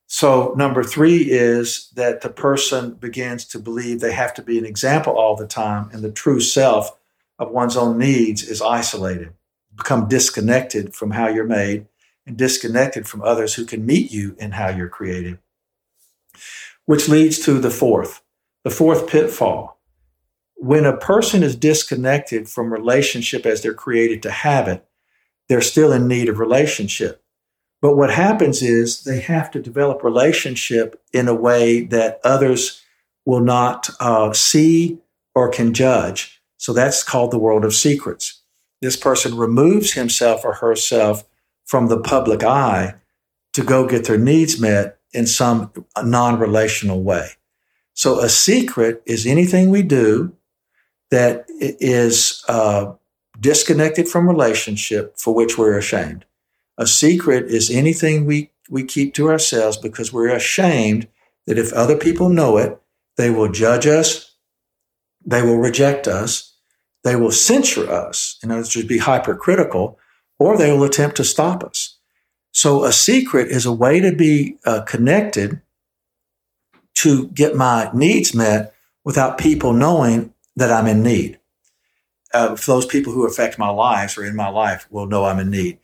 So, 0.06 0.54
number 0.56 0.84
three 0.84 1.32
is 1.32 1.90
that 1.96 2.22
the 2.22 2.30
person 2.30 2.94
begins 2.94 3.44
to 3.46 3.58
believe 3.58 4.02
they 4.02 4.12
have 4.12 4.36
to 4.36 4.44
be 4.44 4.60
an 4.60 4.68
example 4.68 5.18
all 5.18 5.36
the 5.36 5.48
time, 5.48 5.90
and 5.92 6.04
the 6.04 6.12
true 6.12 6.40
self 6.40 6.96
of 7.40 7.50
one's 7.50 7.76
own 7.76 7.98
needs 7.98 8.44
is 8.44 8.62
isolated, 8.62 9.34
become 9.76 10.08
disconnected 10.08 10.94
from 10.94 11.10
how 11.10 11.28
you're 11.28 11.44
made, 11.44 11.88
and 12.28 12.38
disconnected 12.38 13.08
from 13.08 13.24
others 13.24 13.56
who 13.56 13.66
can 13.66 13.84
meet 13.84 14.12
you 14.12 14.36
in 14.38 14.52
how 14.52 14.70
you're 14.70 14.90
created. 14.90 15.40
Which 16.86 17.10
leads 17.10 17.40
to 17.46 17.58
the 17.58 17.72
fourth, 17.72 18.23
the 18.64 18.70
fourth 18.70 19.08
pitfall. 19.08 19.80
When 20.56 20.86
a 20.86 20.98
person 20.98 21.44
is 21.44 21.56
disconnected 21.56 22.50
from 22.50 22.72
relationship 22.72 23.46
as 23.46 23.62
they're 23.62 23.74
created 23.74 24.24
to 24.24 24.32
have 24.32 24.68
it, 24.68 24.86
they're 25.50 25.62
still 25.62 25.92
in 25.92 26.08
need 26.08 26.30
of 26.30 26.40
relationship. 26.40 27.22
But 27.82 27.98
what 27.98 28.14
happens 28.14 28.62
is 28.62 29.04
they 29.04 29.20
have 29.20 29.52
to 29.52 29.62
develop 29.62 30.04
relationship 30.04 31.02
in 31.12 31.28
a 31.28 31.36
way 31.36 31.82
that 31.82 32.22
others 32.24 32.82
will 33.26 33.42
not 33.42 33.90
uh, 34.00 34.32
see 34.32 35.00
or 35.36 35.50
can 35.50 35.74
judge. 35.74 36.42
So 36.58 36.72
that's 36.72 37.04
called 37.04 37.32
the 37.32 37.40
world 37.40 37.66
of 37.66 37.74
secrets. 37.74 38.42
This 38.82 38.96
person 38.96 39.36
removes 39.36 39.94
himself 39.94 40.46
or 40.46 40.54
herself 40.54 41.26
from 41.66 41.88
the 41.88 42.00
public 42.00 42.44
eye 42.44 42.96
to 43.54 43.64
go 43.64 43.86
get 43.86 44.06
their 44.06 44.18
needs 44.18 44.60
met 44.60 45.00
in 45.12 45.28
some 45.28 45.72
non 46.02 46.40
relational 46.40 47.04
way. 47.04 47.32
So 47.94 48.20
a 48.20 48.30
secret 48.30 49.02
is 49.06 49.26
anything 49.26 49.70
we 49.70 49.84
do 49.84 50.34
that 51.12 51.46
is 51.50 52.44
uh, 52.48 52.94
disconnected 53.40 54.08
from 54.08 54.28
relationship 54.28 55.18
for 55.18 55.34
which 55.34 55.58
we're 55.58 55.78
ashamed. 55.78 56.26
A 56.78 56.88
secret 56.88 57.46
is 57.46 57.70
anything 57.70 58.26
we, 58.26 58.50
we 58.70 58.84
keep 58.84 59.14
to 59.14 59.30
ourselves 59.30 59.78
because 59.78 60.12
we're 60.12 60.36
ashamed 60.36 61.08
that 61.46 61.60
if 61.60 61.72
other 61.74 61.98
people 61.98 62.30
know 62.30 62.58
it, 62.58 62.80
they 63.16 63.30
will 63.30 63.52
judge 63.52 63.86
us, 63.86 64.34
they 65.24 65.44
will 65.44 65.58
reject 65.58 66.08
us, 66.08 66.56
they 67.04 67.16
will 67.16 67.32
censure 67.32 67.90
us, 67.92 68.40
in 68.42 68.50
other 68.50 68.62
words, 68.62 68.84
be 68.86 68.98
hypercritical, 68.98 70.00
or 70.40 70.58
they 70.58 70.72
will 70.72 70.84
attempt 70.84 71.18
to 71.18 71.24
stop 71.24 71.64
us. 71.64 71.98
So 72.52 72.84
a 72.86 72.92
secret 72.92 73.50
is 73.50 73.66
a 73.66 73.74
way 73.74 74.00
to 74.00 74.16
be 74.16 74.58
uh, 74.66 74.82
connected 74.82 75.62
to 76.96 77.28
get 77.30 77.56
my 77.56 77.90
needs 77.94 78.34
met 78.34 78.74
without 79.06 79.38
people 79.38 79.74
knowing 79.74 80.34
that 80.56 80.72
I'm 80.72 80.88
in 80.88 81.04
need. 81.04 81.40
uh, 82.34 82.56
those 82.66 82.86
people 82.86 83.14
who 83.14 83.26
affect 83.28 83.60
my 83.60 83.70
lives 83.70 84.18
or 84.18 84.26
in 84.26 84.36
my 84.36 84.50
life 84.50 84.88
will 84.92 85.06
know 85.06 85.26
I'm 85.26 85.40
in 85.40 85.50
need. 85.52 85.80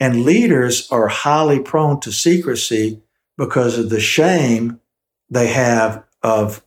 And 0.00 0.24
leaders 0.24 0.90
are 0.90 1.08
highly 1.08 1.60
prone 1.60 2.00
to 2.00 2.12
secrecy 2.12 3.02
because 3.38 3.78
of 3.78 3.90
the 3.90 4.00
shame 4.00 4.80
they 5.30 5.48
have 5.48 6.04
of 6.22 6.64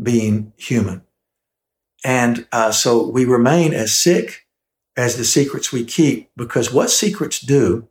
being 0.00 0.52
human. 0.56 1.02
And 2.04 2.46
uh, 2.52 2.72
so 2.72 3.08
we 3.08 3.24
remain 3.24 3.74
as 3.74 3.94
sick 3.94 4.46
as 4.96 5.16
the 5.16 5.24
secrets 5.24 5.72
we 5.72 5.84
keep 5.84 6.30
because 6.36 6.72
what 6.72 6.90
secrets 6.90 7.40
do, 7.40 7.88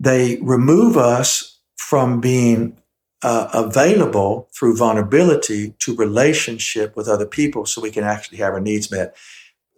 they 0.00 0.38
remove 0.42 0.96
us 0.96 1.60
from 1.76 2.20
being 2.20 2.78
uh, 3.24 3.48
available 3.54 4.46
through 4.54 4.76
vulnerability 4.76 5.74
to 5.78 5.96
relationship 5.96 6.94
with 6.94 7.08
other 7.08 7.24
people 7.24 7.64
so 7.64 7.80
we 7.80 7.90
can 7.90 8.04
actually 8.04 8.36
have 8.36 8.52
our 8.52 8.60
needs 8.60 8.90
met. 8.90 9.16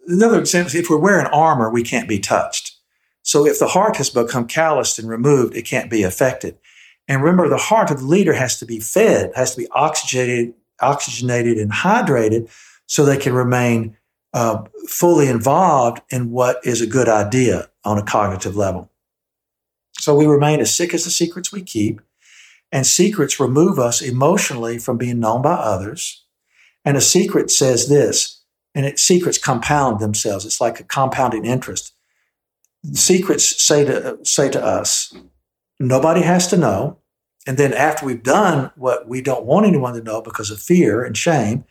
Another 0.05 0.37
example 0.37 0.75
if 0.75 0.89
we're 0.89 0.97
wearing 0.97 1.27
armor, 1.27 1.69
we 1.69 1.81
can't 1.81 2.09
be 2.09 2.19
touched. 2.19 2.75
So 3.23 3.47
if 3.47 3.57
the 3.57 3.67
heart 3.67 3.95
has 3.97 4.09
become 4.09 4.47
calloused 4.47 4.99
and 4.99 5.07
removed, 5.07 5.55
it 5.55 5.63
can't 5.63 5.89
be 5.89 6.03
affected. 6.03 6.57
And 7.07 7.23
remember, 7.23 7.47
the 7.47 7.55
heart 7.55 7.89
of 7.89 7.99
the 7.99 8.05
leader 8.05 8.33
has 8.33 8.59
to 8.59 8.65
be 8.65 8.81
fed, 8.81 9.31
has 9.35 9.55
to 9.55 9.61
be 9.61 9.67
oxygenated, 9.71 10.53
oxygenated 10.81 11.57
and 11.57 11.71
hydrated 11.71 12.49
so 12.85 13.05
they 13.05 13.17
can 13.17 13.33
remain 13.33 13.95
uh, 14.33 14.63
fully 14.89 15.29
involved 15.29 16.01
in 16.09 16.31
what 16.31 16.59
is 16.65 16.81
a 16.81 16.87
good 16.87 17.07
idea 17.07 17.69
on 17.85 17.97
a 17.97 18.03
cognitive 18.03 18.57
level. 18.57 18.89
So 19.93 20.15
we 20.15 20.27
remain 20.27 20.59
as 20.59 20.75
sick 20.75 20.93
as 20.93 21.05
the 21.05 21.09
secrets 21.09 21.53
we 21.53 21.61
keep, 21.61 22.01
and 22.71 22.85
secrets 22.85 23.39
remove 23.39 23.79
us 23.79 24.01
emotionally 24.01 24.77
from 24.77 24.97
being 24.97 25.19
known 25.19 25.41
by 25.41 25.53
others. 25.53 26.23
And 26.83 26.97
a 26.97 27.01
secret 27.01 27.49
says 27.51 27.89
this, 27.89 28.43
and 28.75 28.85
it, 28.85 28.99
secrets 28.99 29.37
compound 29.37 29.99
themselves. 29.99 30.45
It's 30.45 30.61
like 30.61 30.79
a 30.79 30.83
compounding 30.83 31.45
interest. 31.45 31.93
Secrets 32.93 33.61
say 33.61 33.85
to, 33.85 34.19
say 34.23 34.49
to 34.49 34.63
us, 34.63 35.13
nobody 35.79 36.21
has 36.21 36.47
to 36.47 36.57
know. 36.57 36.97
And 37.45 37.57
then 37.57 37.73
after 37.73 38.05
we've 38.05 38.23
done 38.23 38.71
what 38.75 39.07
we 39.07 39.21
don't 39.21 39.45
want 39.45 39.65
anyone 39.65 39.93
to 39.93 40.03
know 40.03 40.21
because 40.21 40.51
of 40.51 40.59
fear 40.59 41.03
and 41.03 41.17
shame, 41.17 41.63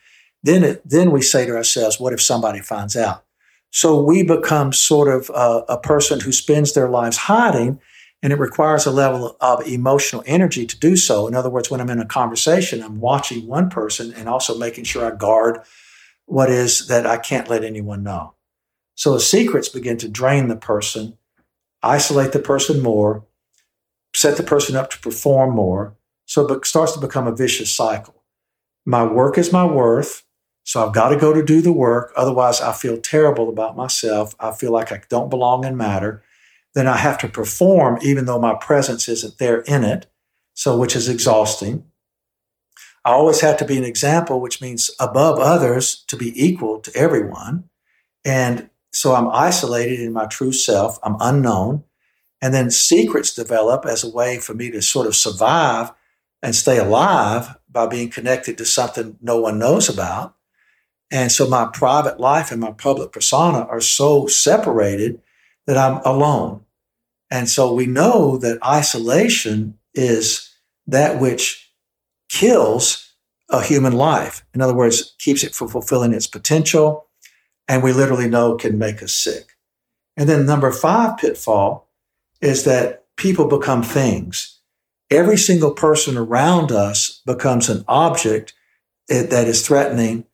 then 0.43 0.65
it, 0.65 0.83
then 0.89 1.11
we 1.11 1.23
say 1.23 1.47
to 1.47 1.57
ourselves, 1.57 2.01
what 2.01 2.13
if 2.13 2.21
somebody 2.23 2.61
finds 2.61 2.97
out? 2.97 3.25
So 3.71 4.03
we 4.03 4.23
become 4.23 4.73
sort 4.73 5.09
of 5.09 5.31
a, 5.31 5.65
a 5.75 5.79
person 5.79 6.21
who 6.21 6.33
spends 6.33 6.73
their 6.73 6.89
lives 6.89 7.17
hiding 7.17 7.81
and 8.27 8.33
it 8.33 8.41
requires 8.41 8.87
a 8.87 8.91
level 8.91 9.37
of 9.41 9.65
emotional 9.69 10.25
energy 10.27 10.67
to 10.67 10.77
do 10.77 10.97
so. 10.97 11.29
In 11.29 11.37
other 11.37 11.49
words, 11.49 11.71
when 11.71 11.81
I'm 11.81 11.91
in 11.91 12.01
a 12.01 12.05
conversation, 12.05 12.83
I'm 12.83 12.99
watching 12.99 13.47
one 13.47 13.71
person 13.71 14.13
and 14.15 14.29
also 14.29 14.59
making 14.59 14.83
sure 14.83 15.07
I 15.07 15.15
guard 15.15 15.61
what 16.25 16.51
is 16.51 16.89
that 16.89 17.07
I 17.07 17.19
can't 17.19 17.49
let 17.49 17.63
anyone 17.63 18.03
know. 18.03 18.35
So 18.97 19.13
the 19.13 19.21
secrets 19.21 19.69
begin 19.69 19.97
to 19.99 20.09
drain 20.09 20.49
the 20.49 20.57
person, 20.57 21.17
isolate 21.85 22.33
the 22.33 22.41
person 22.41 22.83
more, 22.83 23.25
set 24.13 24.37
the 24.37 24.43
person 24.43 24.75
up 24.75 24.91
to 24.91 24.99
perform 24.99 25.55
more. 25.55 25.95
So 26.25 26.53
it 26.53 26.67
starts 26.67 26.95
to 26.95 27.01
become 27.01 27.29
a 27.29 27.37
vicious 27.37 27.73
cycle. 27.73 28.25
My 28.85 29.05
work 29.05 29.39
is 29.39 29.53
my 29.53 29.65
worth. 29.65 30.25
So 30.65 30.85
I've 30.85 30.93
got 30.93 31.11
to 31.11 31.17
go 31.17 31.33
to 31.33 31.45
do 31.45 31.63
the 31.63 31.71
work. 31.71 32.13
Otherwise, 32.17 32.61
I 32.61 32.73
feel 32.73 33.01
terrible 33.01 33.49
about 33.49 33.77
myself. 33.77 34.35
I 34.41 34.51
feel 34.51 34.73
like 34.73 34.91
I 34.91 35.01
don't 35.09 35.31
belong 35.31 35.65
and 35.65 35.79
matter. 35.79 36.25
Then 36.77 36.87
I 36.87 36.99
have 36.99 37.17
to 37.19 37.29
perform 37.29 37.99
even 38.03 38.27
though 38.27 38.39
my 38.39 38.55
presence 38.55 39.09
isn't 39.09 39.39
there 39.39 39.63
in 39.63 39.83
it. 39.83 40.07
So, 40.53 40.77
which 40.77 40.95
is 40.95 41.09
exhausting. 41.09 41.85
I 43.03 43.13
always 43.13 43.41
have 43.41 43.57
to 43.59 43.65
be 43.65 43.79
an 43.79 43.85
example, 43.85 44.41
which 44.41 44.61
means 44.61 44.91
above 45.01 45.39
others 45.39 46.05
to 46.09 46.17
be 46.17 46.33
equal 46.35 46.81
to 46.81 46.95
everyone. 46.95 47.65
And 48.27 48.69
so 48.93 49.15
I'm 49.15 49.29
isolated 49.29 50.01
in 50.01 50.13
my 50.13 50.27
true 50.27 50.53
self. 50.53 50.99
I'm 51.03 51.17
unknown. 51.21 51.85
And 52.43 52.53
then 52.53 52.71
secrets 52.71 53.35
develop 53.35 53.87
as 53.87 54.05
a 54.05 54.11
way 54.11 54.39
for 54.39 54.53
me 54.53 54.71
to 54.71 54.83
sort 54.83 55.07
of 55.07 55.17
survive 55.17 55.93
and 56.43 56.55
stay 56.55 56.77
alive 56.77 57.57
by 57.71 57.87
being 57.87 58.11
connected 58.11 58.59
to 58.59 58.67
something 58.67 59.17
no 59.23 59.41
one 59.41 59.59
knows 59.59 59.89
about. 59.89 60.35
And 61.11 61.33
so 61.33 61.49
my 61.49 61.71
private 61.73 62.21
life 62.21 62.51
and 62.51 62.61
my 62.61 62.73
public 62.73 63.13
persona 63.13 63.61
are 63.61 63.81
so 63.81 64.27
separated 64.27 65.23
that 65.67 65.79
I'm 65.79 66.03
alone. 66.05 66.66
And 67.31 67.49
so 67.49 67.73
we 67.73 67.87
know 67.87 68.37
that 68.39 68.63
isolation 68.65 69.79
is 69.95 70.55
that 70.87 71.21
which 71.21 71.73
kills 72.29 73.15
a 73.49 73.63
human 73.63 73.93
life. 73.93 74.45
In 74.55 74.61
other 74.61 74.75
words, 74.75 75.15
keeps 75.19 75.45
it 75.45 75.55
from 75.55 75.69
fulfilling 75.69 76.13
its 76.13 76.27
potential. 76.27 77.07
And 77.69 77.83
we 77.83 77.93
literally 77.93 78.29
know 78.29 78.57
can 78.57 78.79
make 78.79 79.03
us 79.03 79.13
sick. 79.13 79.57
And 80.17 80.29
then 80.29 80.47
number 80.47 80.71
five 80.71 81.19
pitfall 81.19 81.91
is 82.41 82.65
that 82.65 83.05
people 83.17 83.49
become 83.49 83.83
things. 83.83 84.61
Every 85.11 85.37
single 85.37 85.73
person 85.73 86.17
around 86.17 86.73
us 86.73 87.23
becomes 87.27 87.69
an 87.69 87.85
object 87.87 88.55
that 89.09 89.47
is 89.47 89.67
threatening 89.67 90.25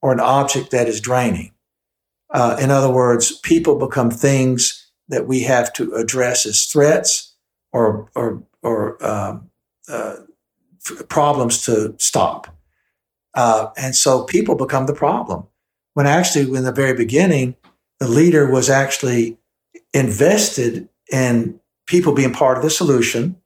or 0.00 0.12
an 0.12 0.20
object 0.20 0.70
that 0.70 0.88
is 0.88 1.00
draining. 1.00 1.52
Uh, 2.30 2.56
in 2.60 2.70
other 2.70 2.90
words, 2.90 3.38
people 3.40 3.78
become 3.78 4.10
things 4.10 4.81
that 5.12 5.28
we 5.28 5.42
have 5.42 5.70
to 5.74 5.92
address 5.92 6.46
as 6.46 6.64
threats 6.64 7.34
or 7.72 8.08
or 8.14 8.42
or 8.62 9.04
um, 9.06 9.50
uh, 9.88 10.16
problems 11.08 11.62
to 11.66 11.94
stop. 11.98 12.48
Uh, 13.34 13.68
and 13.76 13.94
so 13.94 14.24
people 14.24 14.54
become 14.54 14.86
the 14.86 14.94
problem. 14.94 15.46
When 15.94 16.06
actually, 16.06 16.56
in 16.56 16.64
the 16.64 16.72
very 16.72 16.94
beginning, 16.94 17.56
the 18.00 18.08
leader 18.08 18.50
was 18.50 18.70
actually 18.70 19.36
invested 19.92 20.88
in 21.10 21.60
people 21.86 22.14
being 22.14 22.32
part 22.32 22.56
of 22.56 22.62
the 22.62 22.70
solution. 22.70 23.36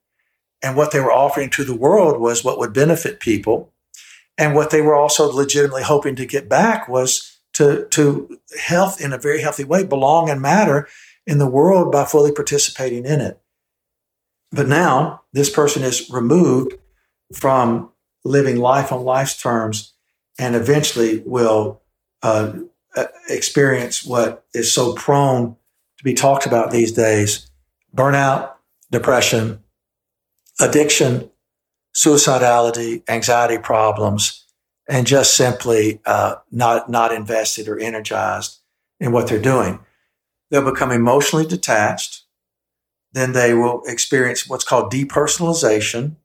And 0.63 0.77
what 0.77 0.93
they 0.93 1.01
were 1.01 1.13
offering 1.13 1.51
to 1.51 1.65
the 1.65 1.77
world 1.77 2.21
was 2.21 2.45
what 2.45 2.59
would 2.59 2.73
benefit 2.73 3.19
people. 3.19 3.73
And 4.39 4.55
what 4.55 4.71
they 4.71 4.83
were 4.83 4.95
also 4.95 5.33
legitimately 5.33 5.83
hoping 5.83 6.15
to 6.17 6.27
get 6.27 6.49
back 6.49 6.89
was 6.89 7.39
to, 7.55 7.87
to 7.91 8.39
health 8.65 9.01
in 9.01 9.13
a 9.13 9.19
very 9.19 9.41
healthy 9.41 9.65
way, 9.65 9.83
belong 9.83 10.31
and 10.31 10.41
matter 10.41 10.87
in 11.27 11.39
the 11.39 11.47
world 11.47 11.91
by 11.93 12.05
fully 12.05 12.33
participating 12.33 13.05
in 13.05 13.21
it. 13.21 13.41
But 14.53 14.69
now 14.69 15.23
this 15.33 15.51
person 15.51 15.83
is 15.83 16.09
removed 16.11 16.75
from 17.35 17.91
living 18.25 18.57
life 18.57 18.93
on 18.93 19.05
life's 19.05 19.41
terms 19.41 19.95
and 20.39 20.55
eventually 20.55 21.23
will 21.27 21.83
uh, 22.23 22.53
experience 23.29 24.05
what 24.05 24.45
is 24.55 24.73
so 24.73 24.95
prone 24.95 25.57
to 25.99 26.05
be 26.05 26.15
talked 26.15 26.47
about 26.47 26.71
these 26.71 26.93
days 26.93 27.51
burnout, 27.95 28.53
depression, 28.91 29.63
addiction, 30.61 31.31
suicidality, 31.95 33.03
anxiety 33.09 33.57
problems, 33.59 34.45
and 34.89 35.07
just 35.07 35.35
simply 35.35 36.01
uh, 36.05 36.37
not 36.51 36.91
not 36.91 37.13
invested 37.13 37.69
or 37.69 37.79
energized 37.79 38.59
in 39.01 39.13
what 39.13 39.29
they're 39.29 39.41
doing. 39.41 39.79
They'll 40.51 40.71
become 40.71 40.93
emotionally 40.93 41.47
detached. 41.47 42.23
Then 43.13 43.33
they 43.33 43.55
will 43.55 43.83
experience 43.87 44.49
what's 44.49 44.65
called 44.65 44.93
depersonalization. 44.93 46.17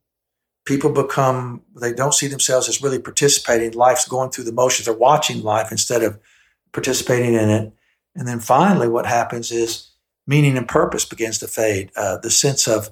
People 0.66 0.92
become 0.92 1.62
they 1.80 1.94
don't 1.94 2.14
see 2.14 2.28
themselves 2.28 2.70
as 2.70 2.82
really 2.82 3.00
participating. 3.00 3.72
Life's 3.72 4.08
going 4.08 4.30
through 4.30 4.44
the 4.44 4.52
motions. 4.52 4.86
They're 4.86 4.96
watching 4.96 5.42
life 5.42 5.72
instead 5.72 6.04
of 6.04 6.20
participating 6.72 7.34
in 7.34 7.50
it. 7.50 7.74
And 8.16 8.28
then 8.28 8.40
finally, 8.40 8.88
what 8.88 9.06
happens 9.06 9.52
is 9.52 9.92
meaning 10.28 10.58
and 10.58 10.68
purpose 10.68 11.06
begins 11.06 11.40
to 11.40 11.48
fade. 11.48 11.92
Uh, 11.96 12.18
the 12.18 12.30
sense 12.30 12.68
of 12.68 12.90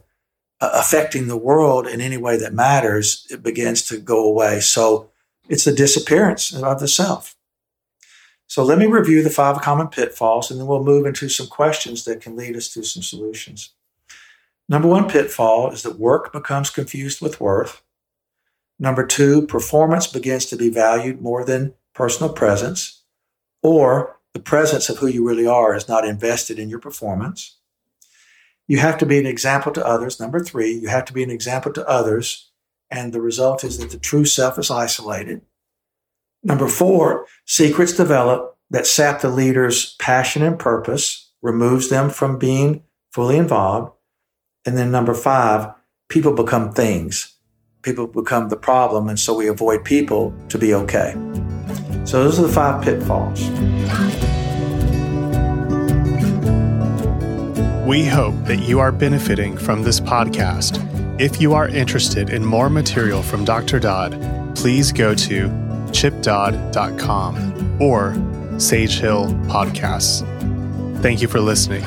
uh, 0.62 0.72
affecting 0.74 1.28
the 1.28 1.38
world 1.38 1.88
in 1.88 2.02
any 2.02 2.18
way 2.18 2.38
that 2.38 2.54
matters, 2.54 3.28
it 3.30 3.44
begins 3.44 3.84
to 3.84 3.98
go 3.98 4.26
away. 4.26 4.60
So 4.60 5.10
it's 5.48 5.66
the 5.66 5.74
disappearance 5.74 6.54
of 6.54 6.80
the 6.80 6.88
self. 6.88 7.36
So 8.50 8.64
let 8.64 8.80
me 8.80 8.88
review 8.88 9.22
the 9.22 9.30
five 9.30 9.62
common 9.62 9.90
pitfalls 9.90 10.50
and 10.50 10.60
then 10.60 10.66
we'll 10.66 10.84
move 10.84 11.06
into 11.06 11.30
some 11.30 11.46
questions 11.46 12.04
that 12.06 12.20
can 12.20 12.36
lead 12.36 12.56
us 12.56 12.68
to 12.70 12.84
some 12.84 13.04
solutions. 13.04 13.74
Number 14.68 14.88
one 14.88 15.08
pitfall 15.08 15.72
is 15.72 15.84
that 15.84 16.00
work 16.00 16.34
becomes 16.34 16.72
confused 16.72 17.22
with 17.22 17.40
worth. 17.40 17.84
Number 18.80 19.06
two, 19.06 19.46
performance 19.46 20.08
begins 20.08 20.48
to 20.48 20.56
be 20.56 20.72
valued 20.72 21.22
more 21.22 21.46
than 21.46 21.76
personal 21.94 22.34
presence, 22.34 23.04
or 23.62 24.18
the 24.34 24.40
presence 24.40 24.90
of 24.90 24.98
who 24.98 25.08
you 25.08 25.28
really 25.28 25.46
are 25.46 25.76
is 25.76 25.88
not 25.88 26.04
invested 26.04 26.58
in 26.58 26.70
your 26.70 26.80
performance. 26.80 27.58
You 28.68 28.80
have 28.80 28.98
to 28.98 29.06
be 29.06 29.20
an 29.20 29.28
example 29.28 29.72
to 29.74 29.86
others. 29.86 30.20
Number 30.20 30.40
three, 30.40 30.72
you 30.72 30.88
have 30.88 31.06
to 31.06 31.14
be 31.14 31.22
an 31.22 31.30
example 31.30 31.72
to 31.74 31.88
others. 31.88 32.50
And 32.90 33.14
the 33.14 33.22
result 33.22 33.64
is 33.64 33.78
that 33.78 33.92
the 33.92 34.00
true 34.00 34.26
self 34.26 34.58
is 34.58 34.72
isolated. 34.72 35.42
Number 36.44 36.68
four, 36.68 37.26
secrets 37.46 37.94
develop 37.94 38.58
that 38.70 38.88
sap 38.88 39.22
the 39.22 39.30
leader's 39.30 39.96
passion 39.96 40.42
and 40.42 40.58
purpose, 40.58 41.32
removes 41.42 41.90
them 41.90 42.10
from 42.10 42.38
being 42.38 42.84
fully 43.12 43.38
involved. 43.38 43.92
And 44.66 44.78
then 44.78 44.92
number 44.92 45.14
five, 45.14 45.74
people 46.08 46.34
become 46.34 46.72
things. 46.72 47.36
People 47.82 48.08
become 48.08 48.50
the 48.50 48.58
problem. 48.58 49.10
And 49.10 49.20
so 49.20 49.34
we 49.34 49.48
avoid 49.48 49.84
people 49.84 50.34
to 50.50 50.58
be 50.58 50.74
okay. 50.74 51.14
So 52.06 52.24
those 52.24 52.40
are 52.40 52.44
the 52.44 52.50
five 52.50 52.84
pitfalls. 52.84 53.42
We 57.88 58.06
hope 58.06 58.36
that 58.46 58.60
you 58.68 58.80
are 58.80 58.92
benefiting 58.92 59.58
from 59.58 59.84
this 59.84 60.00
podcast. 60.00 60.86
If 61.20 61.42
you 61.42 61.54
are 61.54 61.68
interested 61.68 62.30
in 62.30 62.46
more 62.46 62.70
material 62.70 63.24
from 63.24 63.46
Dr. 63.46 63.80
Dodd, 63.80 64.56
please 64.56 64.92
go 64.92 65.16
to 65.16 65.69
chipdodd.com 65.92 67.82
or 67.82 68.16
Sage 68.60 69.00
Hill 69.00 69.28
Podcasts. 69.48 70.26
Thank 71.02 71.22
you 71.22 71.28
for 71.28 71.40
listening. 71.40 71.84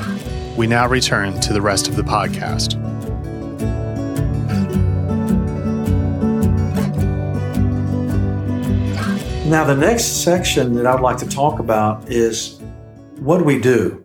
We 0.55 0.67
now 0.67 0.87
return 0.87 1.39
to 1.41 1.53
the 1.53 1.61
rest 1.61 1.87
of 1.87 1.95
the 1.95 2.03
podcast. 2.03 2.79
Now, 9.45 9.65
the 9.65 9.75
next 9.75 10.23
section 10.23 10.73
that 10.73 10.87
I'd 10.87 11.01
like 11.01 11.17
to 11.17 11.29
talk 11.29 11.59
about 11.59 12.09
is 12.09 12.59
what 13.19 13.37
do 13.37 13.43
we 13.43 13.59
do 13.59 14.03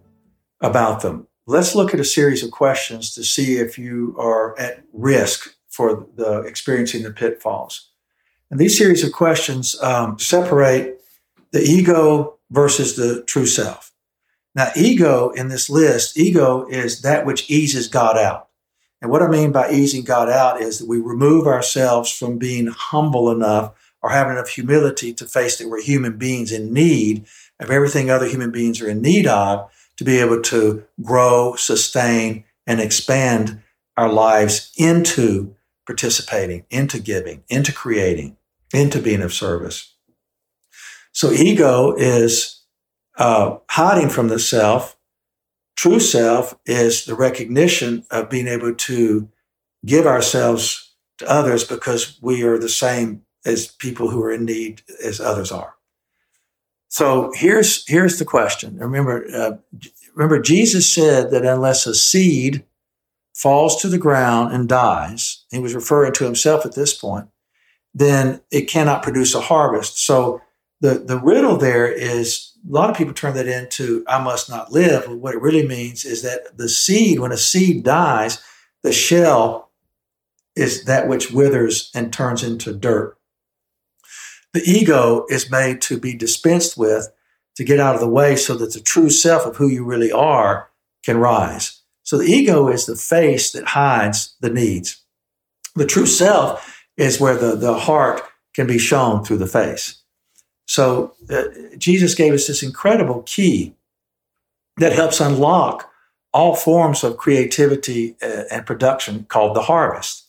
about 0.61 1.01
them? 1.01 1.27
Let's 1.47 1.75
look 1.75 1.95
at 1.95 2.01
a 2.01 2.05
series 2.05 2.43
of 2.43 2.51
questions 2.51 3.15
to 3.15 3.25
see 3.25 3.57
if 3.57 3.79
you 3.79 4.15
are 4.19 4.59
at 4.59 4.83
risk 4.93 5.55
for 5.71 6.07
the 6.17 6.41
experiencing 6.41 7.03
the 7.03 7.11
pitfalls. 7.11 7.91
And 8.51 8.59
these 8.59 8.79
series 8.79 9.05
of 9.05 9.13
questions 9.13 9.81
um, 9.83 10.19
separate 10.19 11.01
the 11.53 11.61
ego 11.61 12.39
versus 12.51 12.97
the 12.97 13.23
true 13.25 13.47
self. 13.47 13.93
Now, 14.55 14.71
ego 14.75 15.31
in 15.31 15.49
this 15.49 15.71
list, 15.71 16.19
ego 16.19 16.67
is 16.67 17.03
that 17.03 17.27
which 17.27 17.51
eases 17.51 17.89
God 17.89 18.17
out. 18.17 18.49
And 19.01 19.11
what 19.11 19.23
I 19.23 19.29
mean 19.29 19.53
by 19.53 19.71
easing 19.71 20.03
God 20.03 20.29
out 20.29 20.61
is 20.61 20.79
that 20.79 20.89
we 20.89 20.99
remove 20.99 21.47
ourselves 21.47 22.11
from 22.11 22.39
being 22.39 22.67
humble 22.67 23.31
enough 23.31 23.73
or 24.03 24.11
having 24.11 24.33
enough 24.33 24.49
humility 24.49 25.13
to 25.15 25.27
face 25.27 25.59
that 25.59 25.69
we're 25.69 25.83
human 25.83 26.19
beings 26.19 26.51
in 26.51 26.73
need 26.73 27.27
of 27.61 27.71
everything 27.71 28.11
other 28.11 28.27
human 28.27 28.51
beings 28.51 28.81
are 28.81 28.89
in 28.89 29.03
need 29.03 29.27
of 29.27 29.71
to 29.97 30.05
be 30.05 30.19
able 30.19 30.41
to 30.43 30.85
grow, 31.03 31.55
sustain, 31.57 32.45
and 32.67 32.81
expand 32.81 33.61
our 33.97 34.11
lives 34.13 34.73
into 34.77 35.55
participating, 35.87 36.65
into 36.71 37.01
giving, 37.01 37.43
into 37.49 37.73
creating, 37.73 38.37
into 38.73 39.01
being 39.01 39.23
of 39.23 39.33
service. 39.33 39.95
So 41.13 41.33
ego 41.33 41.95
is 41.97 42.65
uh, 43.17 43.59
hiding 43.71 44.09
from 44.09 44.29
the 44.29 44.39
self. 44.39 44.97
True 45.77 46.01
self 46.01 46.57
is 46.67 47.05
the 47.05 47.15
recognition 47.15 48.05
of 48.11 48.31
being 48.31 48.49
able 48.49 48.75
to 48.75 49.29
give 49.85 50.07
ourselves 50.07 50.95
to 51.19 51.29
others 51.29 51.65
because 51.65 52.19
we 52.21 52.43
are 52.43 52.59
the 52.59 52.69
same 52.69 53.23
as 53.45 53.69
people 53.69 54.11
who 54.11 54.23
are 54.23 54.33
in 54.33 54.45
need 54.45 54.83
as 55.03 55.21
others 55.21 55.51
are. 55.51 55.75
So 56.89 57.33
here's 57.35 57.87
here's 57.87 58.19
the 58.19 58.25
question. 58.25 58.79
Remember, 58.79 59.27
uh, 59.33 59.53
remember 60.15 60.41
Jesus 60.41 60.93
said 60.93 61.31
that 61.31 61.45
unless 61.45 61.87
a 61.87 61.95
seed 61.95 62.65
falls 63.35 63.81
to 63.83 63.89
the 63.89 63.99
ground 63.99 64.53
and 64.53 64.69
dies, 64.69 65.45
he 65.51 65.59
was 65.59 65.75
referring 65.75 66.13
to 66.15 66.25
himself 66.25 66.65
at 66.65 66.75
this 66.75 66.95
point, 66.95 67.29
then 67.99 68.41
it 68.51 68.63
cannot 68.63 69.03
produce 69.03 69.35
a 69.35 69.41
harvest. 69.41 70.05
So 70.05 70.41
the 70.81 70.95
the 70.95 71.19
riddle 71.19 71.57
there 71.57 71.91
is 71.91 72.53
a 72.69 72.73
lot 72.73 72.91
of 72.91 72.97
people 72.97 73.15
turn 73.15 73.35
that 73.35 73.49
into 73.49 74.05
I 74.07 74.23
must 74.23 74.49
not 74.49 74.73
live. 74.73 75.09
What 75.09 75.35
it 75.35 75.43
really 75.43 75.67
means 75.67 76.05
is 76.05 76.23
that 76.23 76.57
the 76.57 76.69
seed, 76.69 77.19
when 77.19 77.33
a 77.33 77.37
seed 77.37 77.85
dies, 77.85 78.43
the 78.83 78.93
shell 78.93 79.71
is 80.55 80.85
that 80.85 81.09
which 81.09 81.31
withers 81.31 81.91
and 81.95 82.13
turns 82.13 82.43
into 82.43 82.73
dirt. 82.73 83.17
The 84.53 84.63
ego 84.63 85.27
is 85.29 85.51
made 85.51 85.81
to 85.83 85.99
be 85.99 86.15
dispensed 86.15 86.77
with 86.77 87.09
to 87.57 87.65
get 87.65 87.81
out 87.81 87.95
of 87.95 88.01
the 88.01 88.09
way 88.09 88.37
so 88.37 88.55
that 88.57 88.73
the 88.73 88.81
true 88.81 89.11
self 89.11 89.45
of 89.45 89.57
who 89.57 89.69
you 89.69 89.85
really 89.85 90.13
are 90.13 90.71
can 91.05 91.19
rise. 91.19 91.81
So 92.03 92.19
the 92.19 92.27
ego 92.27 92.69
is 92.69 92.87
the 92.87 92.97
face 92.97 93.53
that 93.53 93.69
hides 93.69 94.37
the 94.41 94.51
needs. 94.51 95.03
The 95.75 95.87
true 95.87 96.07
self 96.07 96.78
is 96.99 97.19
where 97.19 97.37
the, 97.37 97.57
the 97.57 97.79
heart 97.79 98.21
can 98.55 98.67
be 98.67 98.79
shown 98.79 99.25
through 99.25 99.39
the 99.39 99.47
face. 99.47 100.03
So 100.67 101.15
uh, 101.31 101.45
Jesus 101.79 102.15
gave 102.15 102.35
us 102.35 102.47
this 102.47 102.63
incredible 102.63 103.23
key 103.23 103.75
that 104.77 104.93
helps 104.93 105.21
unlock 105.21 105.91
all 106.35 106.55
forms 106.55 107.03
of 107.03 107.17
creativity 107.17 108.17
uh, 108.23 108.43
and 108.51 108.67
production 108.67 109.25
called 109.29 109.57
the 109.57 109.63
harvest. 109.63 110.27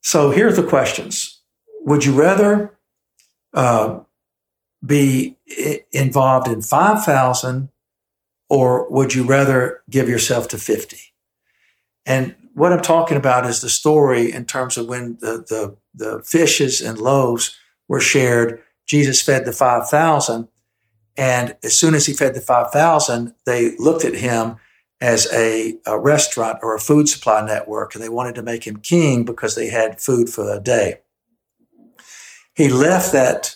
So 0.00 0.30
here 0.30 0.48
are 0.48 0.52
the 0.52 0.66
questions. 0.66 1.40
Would 1.84 2.04
you 2.04 2.12
rather 2.12 2.76
uh, 3.54 4.00
be 4.84 5.36
involved 5.92 6.48
in 6.48 6.62
5,000 6.62 7.68
or 8.48 8.90
would 8.90 9.14
you 9.14 9.24
rather 9.24 9.82
give 9.88 10.08
yourself 10.08 10.48
to 10.48 10.58
50? 10.58 10.98
And 12.06 12.34
what 12.58 12.72
I'm 12.72 12.82
talking 12.82 13.16
about 13.16 13.46
is 13.46 13.60
the 13.60 13.68
story 13.68 14.32
in 14.32 14.44
terms 14.44 14.76
of 14.76 14.86
when 14.86 15.16
the, 15.20 15.44
the, 15.48 15.76
the 15.94 16.22
fishes 16.24 16.80
and 16.80 16.98
loaves 16.98 17.56
were 17.88 18.00
shared. 18.00 18.62
Jesus 18.86 19.22
fed 19.22 19.44
the 19.44 19.52
5,000. 19.52 20.48
And 21.16 21.56
as 21.62 21.74
soon 21.74 21.94
as 21.94 22.06
he 22.06 22.12
fed 22.12 22.34
the 22.34 22.40
5,000, 22.40 23.34
they 23.44 23.76
looked 23.78 24.04
at 24.04 24.14
him 24.14 24.56
as 25.00 25.32
a, 25.32 25.76
a, 25.86 25.98
restaurant 25.98 26.58
or 26.62 26.74
a 26.74 26.80
food 26.80 27.08
supply 27.08 27.44
network, 27.44 27.94
and 27.94 28.02
they 28.02 28.08
wanted 28.08 28.34
to 28.34 28.42
make 28.42 28.66
him 28.66 28.78
king 28.78 29.24
because 29.24 29.54
they 29.54 29.68
had 29.68 30.00
food 30.00 30.28
for 30.28 30.52
a 30.52 30.60
day 30.60 31.00
he 32.58 32.68
left 32.68 33.12
that 33.12 33.54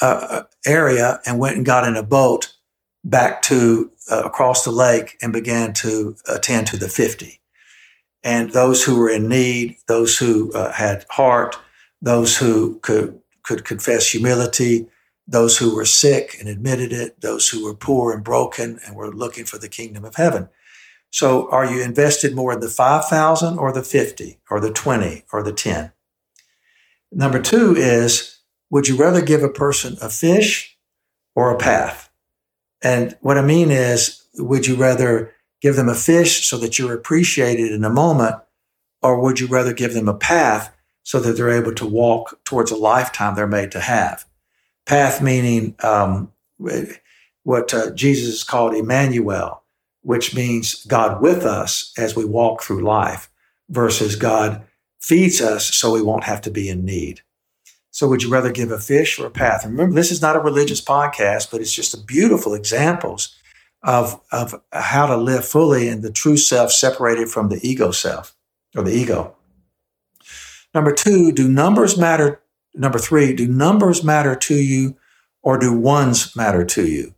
uh, 0.00 0.42
area 0.64 1.20
and 1.26 1.40
went 1.40 1.56
and 1.56 1.66
got 1.66 1.86
in 1.86 1.96
a 1.96 2.02
boat 2.02 2.54
back 3.02 3.42
to 3.42 3.90
uh, 4.08 4.22
across 4.24 4.64
the 4.64 4.70
lake 4.70 5.18
and 5.20 5.32
began 5.32 5.72
to 5.72 6.14
attend 6.28 6.68
to 6.68 6.76
the 6.76 6.88
50. 6.88 7.40
And 8.26 8.50
those 8.50 8.82
who 8.82 8.98
were 8.98 9.08
in 9.08 9.28
need, 9.28 9.76
those 9.86 10.18
who 10.18 10.52
uh, 10.52 10.72
had 10.72 11.06
heart, 11.10 11.56
those 12.02 12.36
who 12.36 12.80
could, 12.80 13.20
could 13.44 13.64
confess 13.64 14.10
humility, 14.10 14.88
those 15.28 15.56
who 15.56 15.76
were 15.76 15.84
sick 15.84 16.34
and 16.40 16.48
admitted 16.48 16.92
it, 16.92 17.20
those 17.20 17.48
who 17.48 17.64
were 17.64 17.72
poor 17.72 18.12
and 18.12 18.24
broken 18.24 18.80
and 18.84 18.96
were 18.96 19.14
looking 19.14 19.44
for 19.44 19.58
the 19.58 19.68
kingdom 19.68 20.04
of 20.04 20.16
heaven. 20.16 20.48
So 21.12 21.48
are 21.52 21.72
you 21.72 21.80
invested 21.80 22.34
more 22.34 22.52
in 22.52 22.58
the 22.58 22.68
5,000 22.68 23.60
or 23.60 23.70
the 23.70 23.84
50 23.84 24.40
or 24.50 24.58
the 24.58 24.72
20 24.72 25.22
or 25.32 25.44
the 25.44 25.52
10? 25.52 25.92
Number 27.12 27.40
two 27.40 27.76
is, 27.76 28.40
would 28.70 28.88
you 28.88 28.96
rather 28.96 29.22
give 29.22 29.44
a 29.44 29.48
person 29.48 29.98
a 30.02 30.10
fish 30.10 30.76
or 31.36 31.54
a 31.54 31.58
path? 31.58 32.10
And 32.82 33.16
what 33.20 33.38
I 33.38 33.42
mean 33.42 33.70
is, 33.70 34.24
would 34.34 34.66
you 34.66 34.74
rather 34.74 35.32
give 35.60 35.76
them 35.76 35.88
a 35.88 35.94
fish 35.94 36.46
so 36.46 36.58
that 36.58 36.78
you're 36.78 36.94
appreciated 36.94 37.72
in 37.72 37.84
a 37.84 37.90
moment, 37.90 38.36
or 39.02 39.20
would 39.20 39.40
you 39.40 39.46
rather 39.46 39.72
give 39.72 39.94
them 39.94 40.08
a 40.08 40.14
path 40.14 40.74
so 41.02 41.20
that 41.20 41.36
they're 41.36 41.50
able 41.50 41.74
to 41.74 41.86
walk 41.86 42.38
towards 42.44 42.70
a 42.70 42.76
lifetime 42.76 43.34
they're 43.34 43.46
made 43.46 43.70
to 43.72 43.80
have? 43.80 44.24
Path 44.84 45.22
meaning 45.22 45.74
um, 45.82 46.32
what 47.42 47.74
uh, 47.74 47.90
Jesus 47.90 48.44
called 48.44 48.74
Emmanuel, 48.74 49.62
which 50.02 50.34
means 50.34 50.84
God 50.86 51.20
with 51.20 51.44
us 51.44 51.92
as 51.98 52.14
we 52.14 52.24
walk 52.24 52.62
through 52.62 52.84
life, 52.84 53.28
versus 53.68 54.16
God 54.16 54.62
feeds 55.00 55.40
us 55.40 55.74
so 55.74 55.92
we 55.92 56.02
won't 56.02 56.24
have 56.24 56.40
to 56.42 56.50
be 56.50 56.68
in 56.68 56.84
need. 56.84 57.20
So 57.90 58.06
would 58.08 58.22
you 58.22 58.28
rather 58.28 58.52
give 58.52 58.70
a 58.70 58.78
fish 58.78 59.18
or 59.18 59.26
a 59.26 59.30
path? 59.30 59.64
Remember, 59.64 59.94
this 59.94 60.10
is 60.10 60.20
not 60.20 60.36
a 60.36 60.40
religious 60.40 60.80
podcast, 60.80 61.50
but 61.50 61.60
it's 61.60 61.72
just 61.72 61.94
a 61.94 62.04
beautiful 62.04 62.54
examples 62.54 63.34
of, 63.86 64.20
of 64.32 64.60
how 64.72 65.06
to 65.06 65.16
live 65.16 65.46
fully 65.46 65.88
in 65.88 66.02
the 66.02 66.10
true 66.12 66.36
self 66.36 66.72
separated 66.72 67.30
from 67.30 67.48
the 67.48 67.60
ego 67.66 67.92
self 67.92 68.34
or 68.76 68.82
the 68.82 68.92
ego. 68.92 69.34
Number 70.74 70.92
two, 70.92 71.32
do 71.32 71.48
numbers 71.48 71.96
matter? 71.96 72.42
Number 72.74 72.98
three, 72.98 73.32
do 73.32 73.46
numbers 73.46 74.04
matter 74.04 74.36
to 74.36 74.56
you 74.56 74.96
or 75.42 75.56
do 75.56 75.72
ones 75.72 76.36
matter 76.36 76.64
to 76.66 76.86
you? 76.86 77.14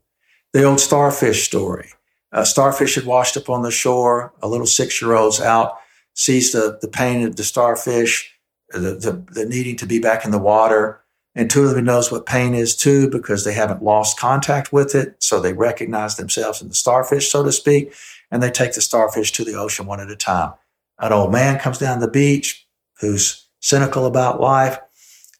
The 0.52 0.62
old 0.62 0.78
starfish 0.78 1.44
story. 1.44 1.90
A 2.30 2.44
starfish 2.44 2.94
had 2.94 3.06
washed 3.06 3.36
up 3.36 3.48
on 3.48 3.62
the 3.62 3.70
shore. 3.70 4.34
A 4.42 4.48
little 4.48 4.66
six 4.66 5.00
year 5.00 5.14
old's 5.14 5.40
out, 5.40 5.78
sees 6.14 6.52
the, 6.52 6.78
the 6.82 6.88
pain 6.88 7.26
of 7.26 7.36
the 7.36 7.44
starfish 7.44 8.38
the, 8.70 8.78
the, 8.78 9.24
the, 9.32 9.46
needing 9.46 9.76
to 9.76 9.86
be 9.86 9.98
back 9.98 10.24
in 10.24 10.30
the 10.30 10.38
water. 10.38 11.00
Intuitively 11.34 11.82
knows 11.82 12.10
what 12.10 12.26
pain 12.26 12.54
is 12.54 12.74
too 12.74 13.08
because 13.08 13.44
they 13.44 13.52
haven't 13.52 13.82
lost 13.82 14.18
contact 14.18 14.72
with 14.72 14.94
it. 14.94 15.22
So 15.22 15.40
they 15.40 15.52
recognize 15.52 16.16
themselves 16.16 16.60
in 16.60 16.68
the 16.68 16.74
starfish, 16.74 17.30
so 17.30 17.44
to 17.44 17.52
speak, 17.52 17.92
and 18.30 18.42
they 18.42 18.50
take 18.50 18.74
the 18.74 18.80
starfish 18.80 19.32
to 19.32 19.44
the 19.44 19.54
ocean 19.54 19.86
one 19.86 20.00
at 20.00 20.10
a 20.10 20.16
time. 20.16 20.54
An 20.98 21.12
old 21.12 21.30
man 21.30 21.60
comes 21.60 21.78
down 21.78 22.00
the 22.00 22.10
beach 22.10 22.66
who's 23.00 23.46
cynical 23.60 24.06
about 24.06 24.40
life, 24.40 24.78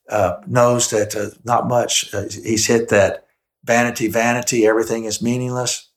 uh, 0.09 0.37
knows 0.47 0.91
that 0.91 1.17
uh, 1.17 1.31
not 1.45 1.67
much, 1.67 2.15
uh, 2.15 2.25
he's 2.31 2.67
hit 2.67 2.89
that 2.91 3.27
vanity, 3.65 4.09
vanity, 4.09 4.67
everything 4.67 5.05
is 5.05 5.21
meaningless. 5.21 5.91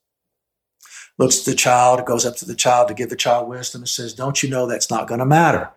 Looks 1.17 1.39
at 1.39 1.45
the 1.45 1.55
child, 1.55 2.03
goes 2.05 2.25
up 2.25 2.35
to 2.37 2.45
the 2.45 2.55
child 2.55 2.87
to 2.87 2.93
give 2.93 3.09
the 3.09 3.15
child 3.15 3.47
wisdom 3.47 3.81
and 3.81 3.89
says, 3.89 4.13
Don't 4.13 4.41
you 4.41 4.49
know 4.49 4.65
that's 4.65 4.89
not 4.89 5.07
going 5.07 5.19
to 5.19 5.25
matter? 5.25 5.69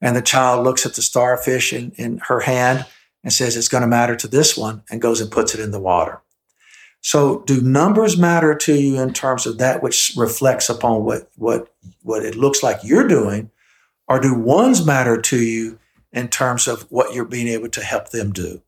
And 0.00 0.16
the 0.16 0.22
child 0.22 0.64
looks 0.64 0.86
at 0.86 0.94
the 0.94 1.02
starfish 1.02 1.72
in, 1.72 1.92
in 1.96 2.18
her 2.28 2.40
hand 2.40 2.86
and 3.22 3.32
says, 3.32 3.56
It's 3.56 3.68
going 3.68 3.82
to 3.82 3.88
matter 3.88 4.16
to 4.16 4.28
this 4.28 4.56
one, 4.56 4.82
and 4.90 5.00
goes 5.00 5.20
and 5.20 5.30
puts 5.30 5.54
it 5.54 5.60
in 5.60 5.70
the 5.70 5.80
water. 5.80 6.20
So, 7.00 7.40
do 7.40 7.60
numbers 7.60 8.18
matter 8.18 8.54
to 8.54 8.74
you 8.74 9.00
in 9.00 9.12
terms 9.12 9.46
of 9.46 9.58
that 9.58 9.82
which 9.82 10.12
reflects 10.16 10.68
upon 10.68 11.04
what 11.04 11.30
what 11.36 11.72
what 12.02 12.24
it 12.24 12.34
looks 12.34 12.62
like 12.62 12.80
you're 12.82 13.08
doing, 13.08 13.50
or 14.08 14.20
do 14.20 14.34
ones 14.34 14.84
matter 14.84 15.20
to 15.20 15.42
you 15.42 15.78
in 16.12 16.28
terms 16.28 16.68
of 16.68 16.82
what 16.90 17.14
you're 17.14 17.24
being 17.24 17.48
able 17.48 17.68
to 17.70 17.82
help 17.82 18.10
them 18.10 18.32
do? 18.32 18.62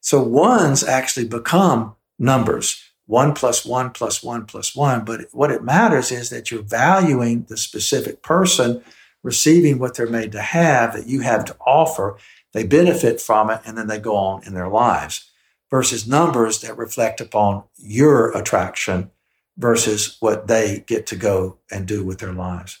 So, 0.00 0.22
ones 0.22 0.84
actually 0.84 1.26
become 1.26 1.96
numbers 2.18 2.82
one 3.06 3.34
plus 3.34 3.64
one 3.64 3.90
plus 3.90 4.22
one 4.22 4.44
plus 4.44 4.74
one. 4.74 5.04
But 5.04 5.26
what 5.32 5.50
it 5.50 5.64
matters 5.64 6.10
is 6.10 6.30
that 6.30 6.50
you're 6.50 6.62
valuing 6.62 7.44
the 7.44 7.56
specific 7.56 8.22
person 8.22 8.82
receiving 9.22 9.78
what 9.78 9.96
they're 9.96 10.08
made 10.08 10.32
to 10.32 10.40
have 10.40 10.92
that 10.92 11.06
you 11.06 11.20
have 11.20 11.44
to 11.46 11.56
offer. 11.66 12.16
They 12.52 12.64
benefit 12.64 13.20
from 13.20 13.50
it 13.50 13.60
and 13.64 13.76
then 13.76 13.86
they 13.86 13.98
go 13.98 14.16
on 14.16 14.44
in 14.46 14.54
their 14.54 14.68
lives 14.68 15.30
versus 15.70 16.06
numbers 16.06 16.60
that 16.60 16.76
reflect 16.76 17.20
upon 17.20 17.64
your 17.76 18.36
attraction 18.36 19.10
versus 19.58 20.16
what 20.20 20.46
they 20.46 20.84
get 20.86 21.06
to 21.06 21.16
go 21.16 21.58
and 21.70 21.86
do 21.86 22.04
with 22.04 22.18
their 22.18 22.32
lives. 22.32 22.80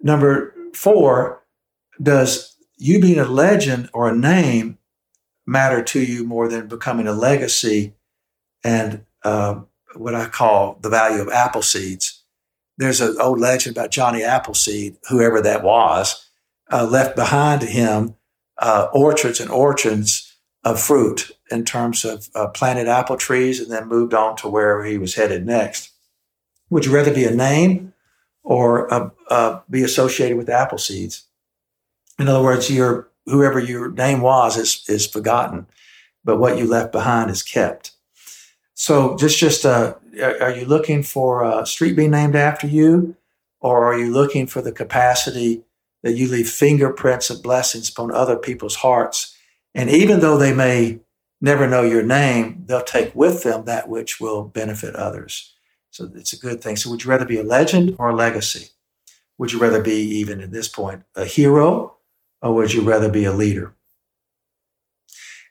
Number 0.00 0.54
four, 0.74 1.42
does 2.02 2.56
you 2.76 3.00
being 3.00 3.18
a 3.18 3.24
legend 3.24 3.88
or 3.92 4.08
a 4.08 4.16
name 4.16 4.78
matter 5.46 5.82
to 5.82 6.00
you 6.00 6.24
more 6.24 6.48
than 6.48 6.68
becoming 6.68 7.06
a 7.06 7.12
legacy 7.12 7.94
and 8.64 9.04
uh, 9.24 9.60
what 9.94 10.14
I 10.14 10.28
call 10.28 10.78
the 10.80 10.88
value 10.88 11.20
of 11.20 11.28
apple 11.28 11.62
seeds. 11.62 12.22
There's 12.78 13.00
an 13.00 13.16
old 13.20 13.38
legend 13.38 13.76
about 13.76 13.90
Johnny 13.90 14.22
Appleseed, 14.22 14.96
whoever 15.08 15.40
that 15.42 15.62
was, 15.62 16.28
uh, 16.72 16.86
left 16.86 17.16
behind 17.16 17.62
him 17.62 18.16
uh, 18.62 18.88
orchards 18.92 19.40
and 19.40 19.50
orchards 19.50 20.34
of 20.64 20.80
fruit 20.80 21.32
in 21.50 21.64
terms 21.64 22.04
of 22.04 22.28
uh, 22.34 22.46
planted 22.46 22.86
apple 22.86 23.16
trees 23.16 23.60
and 23.60 23.70
then 23.70 23.88
moved 23.88 24.14
on 24.14 24.36
to 24.36 24.48
where 24.48 24.84
he 24.84 24.96
was 24.96 25.16
headed 25.16 25.44
next. 25.44 25.90
Would 26.70 26.86
you 26.86 26.94
rather 26.94 27.12
be 27.12 27.24
a 27.24 27.34
name 27.34 27.92
or 28.44 28.92
uh, 28.94 29.10
uh, 29.28 29.60
be 29.68 29.82
associated 29.82 30.36
with 30.38 30.48
apple 30.48 30.78
seeds? 30.78 31.24
In 32.18 32.28
other 32.28 32.42
words, 32.42 32.70
your 32.70 33.10
whoever 33.26 33.58
your 33.58 33.90
name 33.90 34.20
was 34.20 34.56
is, 34.56 34.84
is 34.88 35.06
forgotten, 35.06 35.66
but 36.24 36.38
what 36.38 36.56
you 36.56 36.66
left 36.66 36.92
behind 36.92 37.30
is 37.30 37.42
kept. 37.42 37.92
So 38.74 39.16
just 39.16 39.38
just 39.38 39.66
uh, 39.66 39.94
are 40.22 40.52
you 40.52 40.66
looking 40.66 41.02
for 41.02 41.44
a 41.44 41.66
street 41.66 41.96
being 41.96 42.12
named 42.12 42.36
after 42.36 42.68
you, 42.68 43.16
or 43.60 43.84
are 43.84 43.98
you 43.98 44.12
looking 44.12 44.46
for 44.46 44.62
the 44.62 44.72
capacity 44.72 45.64
that 46.02 46.14
you 46.14 46.28
leave 46.28 46.48
fingerprints 46.48 47.30
of 47.30 47.42
blessings 47.42 47.88
upon 47.88 48.12
other 48.12 48.36
people's 48.36 48.76
hearts? 48.76 49.36
And 49.74 49.90
even 49.90 50.20
though 50.20 50.36
they 50.36 50.52
may 50.54 51.00
never 51.40 51.66
know 51.66 51.82
your 51.82 52.02
name, 52.02 52.64
they'll 52.66 52.82
take 52.82 53.14
with 53.14 53.42
them 53.42 53.64
that 53.64 53.88
which 53.88 54.20
will 54.20 54.44
benefit 54.44 54.94
others. 54.94 55.54
So 55.90 56.10
it's 56.14 56.32
a 56.32 56.38
good 56.38 56.62
thing. 56.62 56.76
So 56.76 56.90
would 56.90 57.04
you 57.04 57.10
rather 57.10 57.26
be 57.26 57.38
a 57.38 57.42
legend 57.42 57.96
or 57.98 58.10
a 58.10 58.14
legacy? 58.14 58.70
Would 59.38 59.52
you 59.52 59.58
rather 59.58 59.82
be, 59.82 59.94
even 59.94 60.40
at 60.40 60.52
this 60.52 60.68
point, 60.68 61.02
a 61.16 61.24
hero, 61.24 61.96
or 62.40 62.54
would 62.54 62.72
you 62.72 62.82
rather 62.82 63.10
be 63.10 63.24
a 63.24 63.32
leader? 63.32 63.74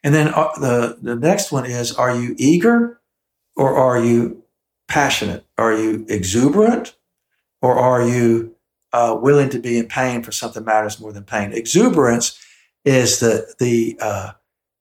And 0.04 0.16
then 0.16 0.30
uh, 0.30 0.50
the, 0.60 0.98
the 1.02 1.16
next 1.16 1.52
one 1.52 1.66
is 1.66 1.94
Are 1.94 2.16
you 2.16 2.36
eager 2.38 3.00
or 3.56 3.76
are 3.76 4.04
you 4.04 4.44
passionate? 4.88 5.46
Are 5.58 5.74
you 5.74 6.06
exuberant? 6.10 6.96
Or 7.62 7.78
are 7.78 8.08
you 8.08 8.56
uh, 8.94 9.18
willing 9.20 9.50
to 9.50 9.60
be 9.60 9.78
in 9.78 9.88
pain 9.88 10.24
for 10.24 10.32
something 10.32 10.66
matters 10.66 11.00
more 11.00 11.14
than 11.14 11.24
pain? 11.24 11.54
Exuberance 11.54 12.40
is 12.86 13.20
the 13.20 13.54
the 13.60 13.98
uh, 14.02 14.32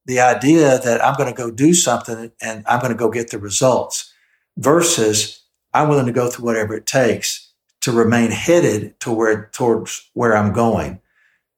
the 0.06 0.20
idea 0.20 0.78
that 0.78 1.04
I'm 1.04 1.14
going 1.14 1.32
to 1.32 1.36
go 1.36 1.50
do 1.50 1.74
something 1.74 2.32
and 2.40 2.64
I'm 2.66 2.80
going 2.80 2.92
to 2.92 2.98
go 2.98 3.10
get 3.10 3.30
the 3.30 3.38
results, 3.38 4.12
versus 4.56 5.42
I'm 5.72 5.88
willing 5.88 6.06
to 6.06 6.12
go 6.12 6.28
through 6.28 6.44
whatever 6.44 6.74
it 6.74 6.86
takes 6.86 7.52
to 7.82 7.92
remain 7.92 8.30
headed 8.30 8.98
to 9.00 9.12
where 9.12 9.50
towards 9.52 10.10
where 10.14 10.36
I'm 10.36 10.52
going. 10.52 11.00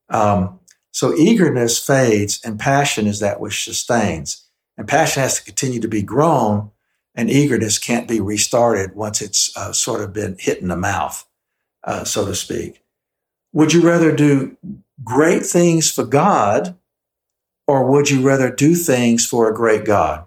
Um, 0.09 0.61
so 0.91 1.15
eagerness 1.15 1.79
fades, 1.79 2.41
and 2.45 2.61
passion 2.61 3.07
is 3.07 3.21
that 3.21 3.41
which 3.41 3.65
sustains. 3.65 4.47
And 4.77 4.87
passion 4.87 5.23
has 5.23 5.39
to 5.39 5.45
continue 5.45 5.81
to 5.81 5.89
be 5.89 6.03
grown 6.03 6.71
and 7.15 7.31
eagerness 7.31 7.79
can't 7.79 8.09
be 8.09 8.21
restarted 8.21 8.95
once 8.95 9.21
it's 9.21 9.55
uh, 9.57 9.73
sort 9.73 10.01
of 10.01 10.13
been 10.13 10.37
hit 10.39 10.59
in 10.59 10.69
the 10.69 10.77
mouth, 10.77 11.27
uh, 11.85 12.05
so 12.05 12.27
to 12.27 12.35
speak. 12.35 12.83
Would 13.53 13.73
you 13.73 13.83
rather 13.83 14.15
do 14.15 14.57
great 15.05 15.45
things 15.45 15.91
for 15.91 16.05
God 16.05 16.77
or 17.67 17.85
would 17.91 18.11
you 18.11 18.23
rather 18.23 18.51
do 18.51 18.75
things 18.75 19.27
for 19.27 19.49
a 19.49 19.55
great 19.55 19.85
God? 19.85 20.25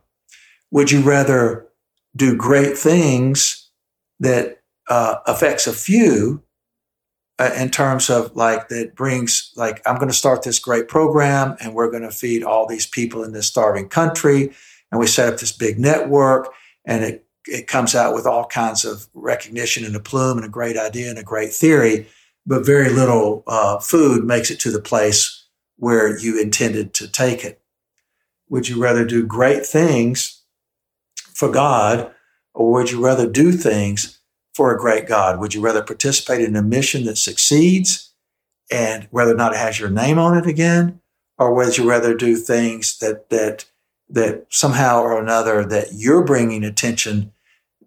Would 0.71 0.91
you 0.91 1.01
rather 1.01 1.67
do 2.15 2.35
great 2.35 2.77
things 2.77 3.69
that 4.19 4.61
uh, 4.89 5.17
affects 5.25 5.67
a 5.67 5.73
few 5.73 6.43
uh, 7.37 7.51
in 7.57 7.69
terms 7.69 8.09
of 8.09 8.35
like 8.35 8.69
that 8.69 8.95
brings 8.95 9.51
like 9.55 9.81
I'm 9.85 9.95
going 9.95 10.07
to 10.07 10.13
start 10.13 10.43
this 10.43 10.59
great 10.59 10.87
program 10.87 11.57
and 11.59 11.73
we're 11.73 11.91
going 11.91 12.03
to 12.03 12.11
feed 12.11 12.43
all 12.43 12.65
these 12.65 12.87
people 12.87 13.23
in 13.23 13.33
this 13.33 13.47
starving 13.47 13.89
country 13.89 14.53
and 14.91 14.99
we 14.99 15.07
set 15.07 15.33
up 15.33 15.39
this 15.39 15.51
big 15.51 15.77
network 15.77 16.53
and 16.85 17.03
it, 17.03 17.24
it 17.47 17.67
comes 17.67 17.95
out 17.95 18.13
with 18.13 18.25
all 18.25 18.45
kinds 18.45 18.85
of 18.85 19.07
recognition 19.13 19.85
and 19.85 19.95
a 19.95 19.99
plume 19.99 20.37
and 20.37 20.45
a 20.45 20.49
great 20.49 20.77
idea 20.77 21.09
and 21.09 21.19
a 21.19 21.23
great 21.23 21.53
theory, 21.53 22.07
but 22.45 22.65
very 22.65 22.89
little 22.89 23.43
uh, 23.47 23.79
food 23.79 24.23
makes 24.23 24.51
it 24.51 24.59
to 24.61 24.71
the 24.71 24.81
place 24.81 25.45
where 25.77 26.17
you 26.17 26.39
intended 26.39 26.93
to 26.93 27.07
take 27.07 27.43
it. 27.43 27.61
Would 28.49 28.69
you 28.69 28.81
rather 28.81 29.05
do 29.05 29.25
great 29.25 29.65
things 29.65 30.41
for 31.33 31.51
God, 31.51 32.11
or 32.53 32.71
would 32.71 32.91
you 32.91 33.03
rather 33.03 33.29
do 33.29 33.51
things 33.51 34.19
for 34.53 34.73
a 34.73 34.79
great 34.79 35.07
God? 35.07 35.39
Would 35.39 35.53
you 35.53 35.61
rather 35.61 35.83
participate 35.83 36.41
in 36.41 36.55
a 36.55 36.61
mission 36.61 37.05
that 37.05 37.17
succeeds 37.17 38.13
and 38.71 39.07
whether 39.11 39.33
or 39.33 39.37
not 39.37 39.53
it 39.53 39.59
has 39.59 39.79
your 39.79 39.89
name 39.89 40.17
on 40.17 40.37
it 40.37 40.47
again, 40.47 41.01
or 41.37 41.53
would 41.53 41.77
you 41.77 41.89
rather 41.89 42.13
do 42.13 42.35
things 42.35 42.97
that 42.99 43.29
that 43.29 43.65
that 44.09 44.45
somehow 44.49 45.01
or 45.01 45.19
another 45.19 45.65
that 45.65 45.87
you're 45.93 46.23
bringing 46.23 46.63
attention 46.63 47.31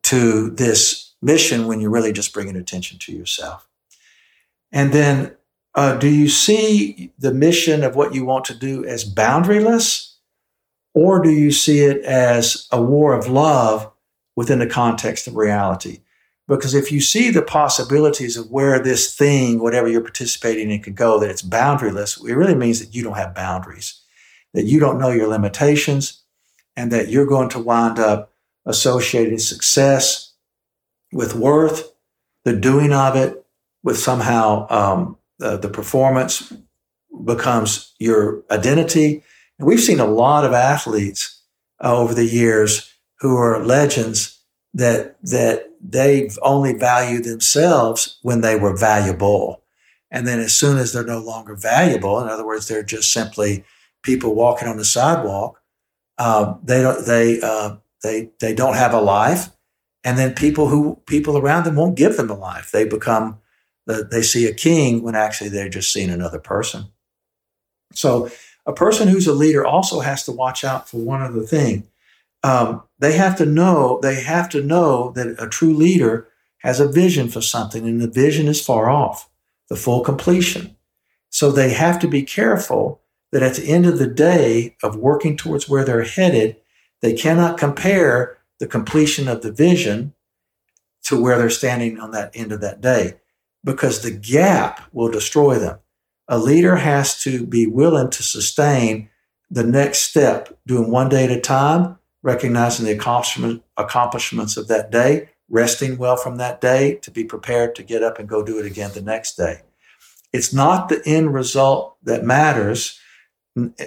to 0.05 0.51
this 0.51 1.15
mission 1.21 1.67
when 1.67 1.81
you're 1.81 1.91
really 1.91 2.13
just 2.13 2.33
bringing 2.33 2.57
attention 2.57 2.99
to 2.99 3.13
yourself. 3.13 3.69
And 4.73 4.93
then, 4.93 5.37
uh, 5.75 5.97
do 5.97 6.09
you 6.09 6.29
see 6.29 7.13
the 7.19 7.33
mission 7.33 7.85
of 7.85 7.97
what 7.97 8.15
you 8.15 8.25
want 8.25 8.45
to 8.47 8.55
do 8.55 8.85
as 8.85 9.13
boundaryless, 9.13 10.15
or 10.95 11.21
do 11.23 11.31
you 11.31 11.51
see 11.51 11.81
it 11.81 12.03
as 12.05 12.67
a 12.73 12.81
war 12.83 13.15
of 13.15 13.29
love 13.29 13.91
within 14.37 14.59
the 14.59 14.67
context 14.67 15.27
of 15.27 15.37
reality? 15.37 16.01
Because 16.47 16.75
if 16.75 16.91
you 16.91 17.01
see 17.01 17.31
the 17.31 17.43
possibilities 17.43 18.37
of 18.37 18.51
where 18.51 18.79
this 18.79 19.15
thing, 19.15 19.61
whatever 19.61 19.87
you're 19.87 20.01
participating 20.01 20.71
in, 20.71 20.83
could 20.83 20.97
go, 20.97 21.21
that 21.21 21.31
it's 21.31 21.43
boundaryless, 21.43 22.25
it 22.27 22.35
really 22.35 22.55
means 22.55 22.81
that 22.81 22.95
you 22.95 23.03
don't 23.03 23.17
have 23.17 23.35
boundaries 23.35 24.03
that 24.55 24.65
you 24.65 24.81
don't 24.81 24.99
know 24.99 25.11
your 25.11 25.29
limitations 25.29 26.23
and 26.77 26.91
that 26.93 27.09
you're 27.09 27.27
going 27.27 27.49
to 27.51 27.59
wind 27.59 27.99
up 27.99 28.33
associating 28.67 29.39
success 29.39 30.33
with 31.13 31.35
worth, 31.35 31.93
the 32.45 32.55
doing 32.55 32.93
of 32.93 33.17
it, 33.17 33.45
with 33.83 33.99
somehow 33.99 34.67
um, 34.71 35.17
the, 35.39 35.57
the 35.57 35.69
performance 35.69 36.53
becomes 37.25 37.95
your 37.99 38.43
identity. 38.51 39.23
And 39.59 39.67
we've 39.67 39.81
seen 39.81 40.01
a 40.01 40.07
lot 40.07 40.45
of 40.45 40.53
athletes 40.53 41.43
uh, 41.83 41.97
over 41.97 42.15
the 42.15 42.27
years 42.27 42.93
who 43.21 43.37
are 43.37 43.65
legends 43.65 44.39
that 44.75 45.17
that 45.23 45.71
they've 45.81 46.39
only 46.43 46.75
valued 46.75 47.25
themselves 47.25 48.19
when 48.23 48.41
they 48.41 48.57
were 48.57 48.77
valuable. 48.77 49.63
And 50.11 50.27
then 50.27 50.41
as 50.41 50.55
soon 50.55 50.79
as 50.79 50.93
they're 50.93 51.05
no 51.05 51.19
longer 51.19 51.55
valuable, 51.55 52.21
in 52.21 52.29
other 52.29 52.47
words, 52.47 52.69
they're 52.69 52.83
just 52.83 53.13
simply 53.13 53.65
people 54.03 54.35
walking 54.35 54.69
on 54.69 54.77
the 54.77 54.85
sidewalk. 54.85 55.61
Uh, 56.17 56.55
they 56.63 56.83
don't 56.83 57.07
they 57.07 57.41
uh, 57.41 57.77
they 58.03 58.31
they 58.41 58.55
don't 58.55 58.77
have 58.77 58.95
a 58.95 59.01
life, 59.01 59.49
and 60.05 60.19
then 60.19 60.35
people 60.35 60.69
who 60.69 61.01
people 61.07 61.37
around 61.37 61.65
them 61.65 61.77
won't 61.77 61.97
give 61.97 62.17
them 62.17 62.31
a 62.31 62.35
life. 62.35 62.71
They 62.71 62.85
become 62.85 63.39
they 63.87 64.23
see 64.23 64.47
a 64.47 64.55
king 64.55 65.03
when 65.03 65.15
actually 65.15 65.51
they're 65.51 65.69
just 65.69 65.93
seeing 65.93 66.11
another 66.11 66.39
person. 66.39 66.87
So 67.95 68.31
a 68.67 68.73
person 68.73 69.09
who's 69.09 69.27
a 69.27 69.33
leader 69.33 69.67
also 69.67 70.01
has 70.01 70.25
to 70.25 70.33
watch 70.33 70.63
out 70.63 70.89
for 70.89 70.99
one 70.99 71.23
other 71.23 71.41
thing. 71.41 71.89
Um, 72.45 72.83
they 72.99 73.13
have 73.13 73.37
to 73.39 73.47
know 73.47 73.99
they 74.03 74.21
have 74.21 74.49
to 74.51 74.63
know 74.63 75.13
that 75.13 75.43
a 75.43 75.49
true 75.49 75.75
leader 75.75 76.29
has 76.59 76.81
a 76.81 76.89
vision 76.89 77.29
for 77.29 77.41
something, 77.41 77.87
and 77.87 78.01
the 78.01 78.11
vision 78.11 78.47
is 78.47 78.65
far 78.65 78.91
off, 78.91 79.29
the 79.69 79.77
full 79.77 80.03
completion. 80.03 80.77
So 81.31 81.51
they 81.51 81.71
have 81.73 81.99
to 82.01 82.09
be 82.09 82.23
careful 82.23 83.01
that 83.33 83.43
at 83.43 83.55
the 83.55 83.69
end 83.69 83.87
of 83.87 83.99
the 83.99 84.07
day 84.07 84.77
of 84.83 84.97
working 84.97 85.37
towards 85.37 85.69
where 85.69 85.85
they're 85.85 86.05
headed, 86.05 86.57
they 87.03 87.15
cannot 87.15 87.59
compare 87.59 88.39
the 88.59 88.67
completion 88.67 89.29
of 89.29 89.43
the 89.43 89.53
vision 89.53 90.15
to 91.05 91.21
where 91.21 91.39
they're 91.39 91.51
standing 91.51 91.99
on 91.99 92.11
that 92.11 92.31
end 92.35 92.53
of 92.53 92.61
that 92.61 92.81
day 92.81 93.15
because 93.65 94.03
the 94.03 94.11
gap 94.11 94.83
will 94.93 95.11
destroy 95.11 95.59
them. 95.59 95.79
A 96.29 96.39
leader 96.39 96.77
has 96.77 97.21
to 97.23 97.47
be 97.47 97.67
willing 97.67 98.11
to 98.11 98.23
sustain 98.23 99.09
the 99.51 99.65
next 99.65 100.01
step, 100.01 100.59
doing 100.67 100.91
one 100.91 101.09
day 101.09 101.25
at 101.25 101.31
a 101.31 101.41
time 101.41 101.99
recognizing 102.23 102.85
the 102.85 102.93
accomplishment, 102.93 103.63
accomplishments 103.77 104.57
of 104.57 104.69
that 104.69 104.91
day, 104.91 105.29
resting 105.49 105.97
well 105.97 106.17
from 106.17 106.37
that 106.37 106.61
day 106.61 106.97
to 107.03 107.11
be 107.11 107.25
prepared 107.25 107.75
to 107.75 107.83
get 107.83 108.03
up 108.03 108.19
and 108.19 108.29
go 108.29 108.45
do 108.45 108.59
it 108.59 108.67
again 108.67 108.91
the 108.95 109.03
next 109.03 109.37
day. 109.37 109.63
It's 110.33 110.53
not 110.53 110.89
the 110.89 111.01
end 111.07 111.33
result 111.33 111.97
that 112.03 112.25
matters 112.25 112.99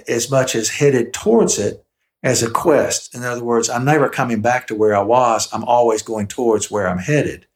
as 0.08 0.30
much 0.30 0.54
as 0.54 0.68
headed 0.68 1.12
towards 1.12 1.58
it 1.58 1.84
as 2.22 2.42
a 2.42 2.50
quest. 2.50 3.14
In 3.14 3.24
other 3.24 3.44
words, 3.44 3.68
I'm 3.68 3.84
never 3.84 4.08
coming 4.08 4.40
back 4.40 4.66
to 4.68 4.74
where 4.74 4.94
I 4.94 5.02
was. 5.02 5.48
I'm 5.52 5.64
always 5.64 6.02
going 6.02 6.28
towards 6.28 6.70
where 6.70 6.88
I'm 6.88 6.98
headed. 6.98 7.46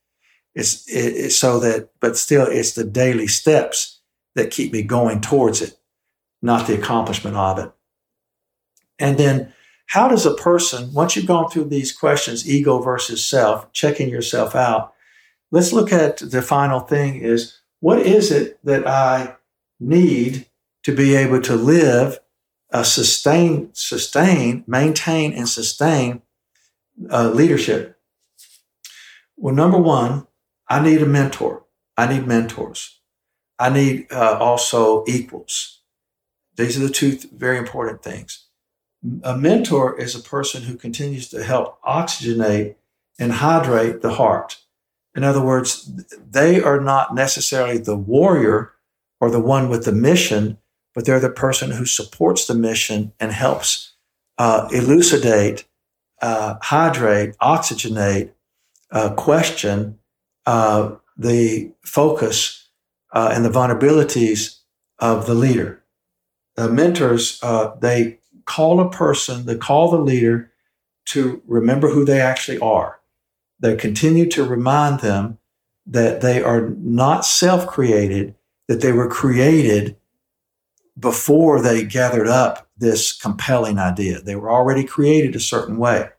It's, 0.54 0.88
it, 0.88 1.14
it's 1.14 1.38
so 1.38 1.60
that, 1.60 1.90
but 2.00 2.16
still, 2.16 2.46
it's 2.46 2.72
the 2.72 2.84
daily 2.84 3.26
steps 3.26 4.00
that 4.34 4.50
keep 4.50 4.72
me 4.72 4.82
going 4.82 5.20
towards 5.20 5.62
it, 5.62 5.78
not 6.42 6.66
the 6.66 6.74
accomplishment 6.74 7.36
of 7.36 7.58
it. 7.58 7.72
And 8.98 9.18
then, 9.18 9.52
how 9.90 10.08
does 10.08 10.26
a 10.26 10.34
person, 10.34 10.92
once 10.92 11.14
you've 11.14 11.26
gone 11.26 11.48
through 11.48 11.66
these 11.66 11.92
questions, 11.92 12.48
ego 12.48 12.80
versus 12.80 13.24
self, 13.24 13.70
checking 13.72 14.08
yourself 14.08 14.56
out, 14.56 14.92
let's 15.52 15.72
look 15.72 15.92
at 15.92 16.18
the 16.18 16.42
final 16.42 16.80
thing 16.80 17.16
is 17.16 17.60
what 17.80 18.00
is 18.00 18.32
it 18.32 18.58
that 18.64 18.86
I 18.86 19.36
need 19.78 20.46
to 20.82 20.94
be 20.94 21.14
able 21.14 21.40
to 21.42 21.54
live, 21.54 22.18
uh, 22.72 22.82
sustain, 22.82 23.70
sustain, 23.72 24.64
maintain, 24.66 25.32
and 25.32 25.48
sustain 25.48 26.22
uh, 27.10 27.30
leadership? 27.30 27.98
Well, 29.36 29.54
number 29.54 29.78
one, 29.78 30.26
I 30.68 30.82
need 30.82 31.02
a 31.02 31.06
mentor. 31.06 31.64
I 31.96 32.12
need 32.12 32.26
mentors. 32.26 33.00
I 33.58 33.70
need 33.70 34.06
uh, 34.12 34.38
also 34.38 35.04
equals. 35.06 35.80
These 36.56 36.78
are 36.78 36.86
the 36.86 36.92
two 36.92 37.12
th- 37.12 37.32
very 37.32 37.58
important 37.58 38.02
things. 38.02 38.46
A 39.22 39.36
mentor 39.36 39.98
is 39.98 40.14
a 40.14 40.20
person 40.20 40.62
who 40.62 40.76
continues 40.76 41.28
to 41.28 41.44
help 41.44 41.80
oxygenate 41.82 42.76
and 43.18 43.32
hydrate 43.32 44.02
the 44.02 44.14
heart. 44.14 44.58
In 45.14 45.24
other 45.24 45.40
words, 45.40 45.90
they 46.30 46.62
are 46.62 46.80
not 46.80 47.14
necessarily 47.14 47.78
the 47.78 47.96
warrior 47.96 48.72
or 49.20 49.30
the 49.30 49.40
one 49.40 49.68
with 49.68 49.84
the 49.84 49.92
mission, 49.92 50.58
but 50.96 51.04
they're 51.04 51.20
the 51.20 51.28
person 51.28 51.72
who 51.72 51.84
supports 51.84 52.46
the 52.46 52.54
mission 52.54 53.12
and 53.20 53.30
helps 53.30 53.92
uh, 54.38 54.66
elucidate, 54.72 55.66
uh, 56.22 56.56
hydrate, 56.62 57.36
oxygenate, 57.36 58.30
uh, 58.90 59.12
question 59.12 59.98
uh, 60.46 60.92
the 61.18 61.70
focus 61.84 62.70
uh, 63.12 63.30
and 63.30 63.44
the 63.44 63.50
vulnerabilities 63.50 64.60
of 64.98 65.26
the 65.26 65.34
leader. 65.34 65.82
The 66.54 66.70
mentors, 66.70 67.38
uh, 67.42 67.74
they 67.78 68.18
call 68.46 68.80
a 68.80 68.90
person, 68.90 69.44
they 69.44 69.56
call 69.56 69.90
the 69.90 69.98
leader 69.98 70.50
to 71.08 71.42
remember 71.46 71.90
who 71.90 72.06
they 72.06 72.22
actually 72.22 72.58
are. 72.60 73.00
They 73.60 73.76
continue 73.76 74.30
to 74.30 74.44
remind 74.44 75.00
them 75.00 75.36
that 75.84 76.22
they 76.22 76.42
are 76.42 76.70
not 76.70 77.26
self 77.26 77.66
created, 77.66 78.34
that 78.66 78.80
they 78.80 78.92
were 78.92 79.08
created 79.08 79.96
before 80.98 81.60
they 81.60 81.84
gathered 81.84 82.28
up 82.28 82.68
this 82.76 83.12
compelling 83.12 83.78
idea. 83.78 84.20
They 84.20 84.36
were 84.36 84.50
already 84.50 84.84
created 84.84 85.36
a 85.36 85.40
certain 85.40 85.76
way. 85.76 86.10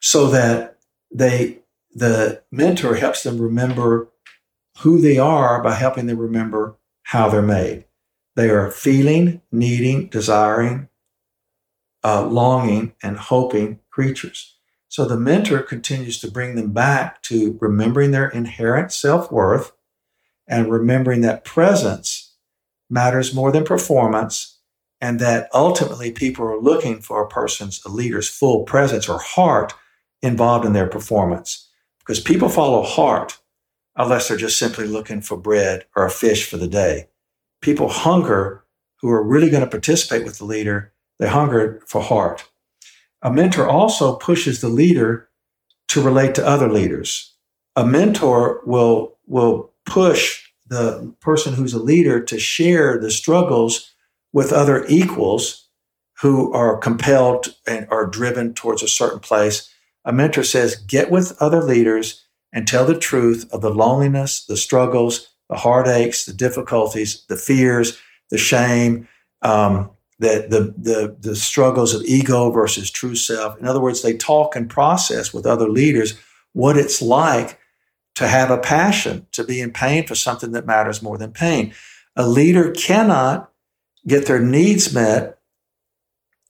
So 0.00 0.28
that 0.28 0.78
they 1.12 1.58
the 1.94 2.42
mentor 2.52 2.94
helps 2.96 3.22
them 3.22 3.40
remember 3.40 4.08
who 4.80 5.00
they 5.00 5.18
are 5.18 5.62
by 5.62 5.74
helping 5.74 6.06
them 6.06 6.18
remember 6.18 6.76
how 7.02 7.28
they're 7.28 7.42
made. 7.42 7.84
They 8.36 8.50
are 8.50 8.70
feeling, 8.70 9.42
needing, 9.50 10.06
desiring, 10.06 10.88
uh, 12.04 12.24
longing, 12.26 12.94
and 13.02 13.16
hoping 13.16 13.80
creatures. 13.90 14.54
So 14.88 15.04
the 15.04 15.18
mentor 15.18 15.62
continues 15.62 16.20
to 16.20 16.30
bring 16.30 16.54
them 16.54 16.72
back 16.72 17.22
to 17.22 17.58
remembering 17.60 18.12
their 18.12 18.28
inherent 18.28 18.92
self 18.92 19.32
worth 19.32 19.72
and 20.46 20.70
remembering 20.70 21.22
that 21.22 21.44
presence 21.44 22.27
matters 22.90 23.34
more 23.34 23.52
than 23.52 23.64
performance 23.64 24.58
and 25.00 25.20
that 25.20 25.48
ultimately 25.54 26.10
people 26.10 26.44
are 26.44 26.60
looking 26.60 27.00
for 27.00 27.22
a 27.22 27.28
person's, 27.28 27.84
a 27.84 27.88
leader's 27.88 28.28
full 28.28 28.64
presence 28.64 29.08
or 29.08 29.18
heart 29.18 29.74
involved 30.22 30.64
in 30.64 30.72
their 30.72 30.88
performance 30.88 31.68
because 32.00 32.20
people 32.20 32.48
follow 32.48 32.82
heart 32.82 33.38
unless 33.96 34.28
they're 34.28 34.36
just 34.36 34.58
simply 34.58 34.86
looking 34.86 35.20
for 35.20 35.36
bread 35.36 35.84
or 35.94 36.04
a 36.04 36.10
fish 36.10 36.48
for 36.48 36.56
the 36.56 36.68
day. 36.68 37.08
People 37.60 37.88
hunger 37.88 38.64
who 39.00 39.10
are 39.10 39.22
really 39.22 39.50
going 39.50 39.62
to 39.62 39.70
participate 39.70 40.24
with 40.24 40.38
the 40.38 40.44
leader, 40.44 40.92
they 41.18 41.28
hunger 41.28 41.82
for 41.86 42.00
heart. 42.00 42.48
A 43.22 43.32
mentor 43.32 43.68
also 43.68 44.16
pushes 44.16 44.60
the 44.60 44.68
leader 44.68 45.28
to 45.88 46.02
relate 46.02 46.34
to 46.36 46.46
other 46.46 46.70
leaders. 46.70 47.34
A 47.76 47.84
mentor 47.84 48.60
will, 48.64 49.16
will 49.26 49.72
push 49.86 50.47
the 50.68 51.14
person 51.20 51.54
who's 51.54 51.74
a 51.74 51.82
leader 51.82 52.22
to 52.22 52.38
share 52.38 52.98
the 52.98 53.10
struggles 53.10 53.92
with 54.32 54.52
other 54.52 54.84
equals 54.88 55.68
who 56.20 56.52
are 56.52 56.76
compelled 56.76 57.54
and 57.66 57.86
are 57.90 58.06
driven 58.06 58.52
towards 58.54 58.82
a 58.82 58.88
certain 58.88 59.20
place 59.20 59.72
a 60.08 60.12
mentor 60.12 60.42
says, 60.42 60.76
get 60.76 61.10
with 61.10 61.36
other 61.38 61.62
leaders 61.62 62.24
and 62.50 62.66
tell 62.66 62.86
the 62.86 62.98
truth 62.98 63.46
of 63.52 63.60
the 63.60 63.70
loneliness, 63.70 64.46
the 64.46 64.56
struggles, 64.56 65.28
the 65.50 65.56
heartaches, 65.56 66.24
the 66.24 66.32
difficulties, 66.32 67.26
the 67.28 67.36
fears, 67.36 67.98
the 68.30 68.38
shame, 68.38 69.06
um, 69.42 69.90
the, 70.18 70.46
the, 70.48 70.74
the, 70.78 71.16
the 71.20 71.36
struggles 71.36 71.94
of 71.94 72.02
ego 72.04 72.50
versus 72.50 72.90
true 72.90 73.14
self. 73.14 73.58
In 73.58 73.66
other 73.66 73.80
words, 73.80 74.00
they 74.00 74.16
talk 74.16 74.56
and 74.56 74.70
process 74.70 75.34
with 75.34 75.44
other 75.44 75.68
leaders 75.68 76.18
what 76.54 76.78
it's 76.78 77.02
like 77.02 77.57
to 78.18 78.26
have 78.26 78.50
a 78.50 78.58
passion, 78.58 79.24
to 79.30 79.44
be 79.44 79.60
in 79.60 79.70
pain 79.70 80.04
for 80.04 80.16
something 80.16 80.50
that 80.50 80.66
matters 80.66 81.00
more 81.00 81.16
than 81.16 81.30
pain. 81.30 81.72
A 82.16 82.26
leader 82.26 82.72
cannot 82.72 83.52
get 84.08 84.26
their 84.26 84.40
needs 84.40 84.92
met 84.92 85.38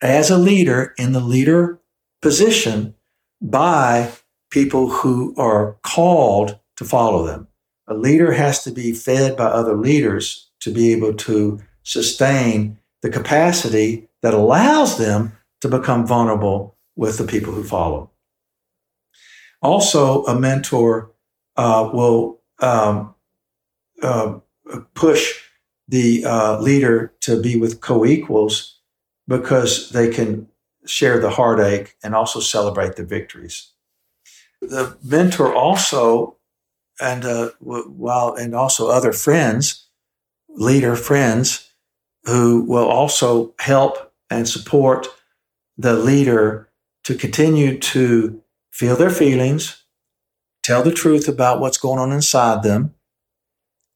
as 0.01 0.31
a 0.31 0.39
leader 0.39 0.95
in 0.97 1.13
the 1.13 1.21
leader 1.21 1.79
position 2.23 2.95
by 3.43 4.11
people 4.51 4.89
who 4.89 5.35
are 5.37 5.77
called 5.83 6.59
to 6.79 6.87
follow 6.87 7.27
them. 7.27 7.49
A 7.87 7.93
leader 7.93 8.33
has 8.33 8.65
to 8.65 8.71
be 8.71 8.95
fed 8.95 9.37
by 9.37 9.45
other 9.45 9.77
leaders 9.77 10.49
to 10.61 10.73
be 10.73 10.91
able 10.95 11.13
to 11.13 11.61
sustain 11.83 12.79
the 13.03 13.11
capacity 13.11 14.09
that 14.23 14.33
allows 14.33 14.97
them 14.97 15.33
to 15.61 15.69
become 15.69 16.07
vulnerable 16.07 16.79
with 16.97 17.19
the 17.19 17.27
people 17.27 17.53
who 17.53 17.63
follow. 17.63 18.11
Also, 19.61 20.25
a 20.25 20.35
mentor 20.35 21.13
uh, 21.59 21.90
will 21.92 22.40
um, 22.61 23.14
uh, 24.03 24.38
push 24.94 25.35
the 25.88 26.25
uh, 26.25 26.59
leader 26.61 27.12
to 27.21 27.40
be 27.42 27.57
with 27.57 27.81
co 27.81 28.07
equals 28.07 28.81
because 29.27 29.90
they 29.90 30.09
can 30.09 30.47
share 30.87 31.18
the 31.18 31.31
heartache 31.31 31.97
and 32.03 32.14
also 32.14 32.40
celebrate 32.40 32.97
the 32.97 33.05
victories. 33.05 33.73
The 34.62 34.97
mentor 35.05 35.53
also, 35.53 36.37
and 37.01 37.25
uh, 37.25 37.51
while 37.61 38.35
and 38.35 38.55
also 38.55 38.88
other 38.88 39.12
friends, 39.12 39.88
leader 40.49 40.97
friends, 40.97 41.71
who 42.25 42.62
will 42.62 42.87
also 42.87 43.55
help 43.59 44.12
and 44.31 44.49
support 44.49 45.09
the 45.77 45.94
leader 45.94 46.68
to 47.05 47.14
continue 47.14 47.79
to 47.79 48.42
feel 48.71 48.97
their 48.97 49.11
feelings, 49.11 49.85
tell 50.69 50.83
the 50.83 50.93
truth 50.93 51.29
about 51.29 51.61
what's 51.61 51.79
going 51.79 51.99
on 51.99 52.13
inside 52.13 52.63
them, 52.63 52.95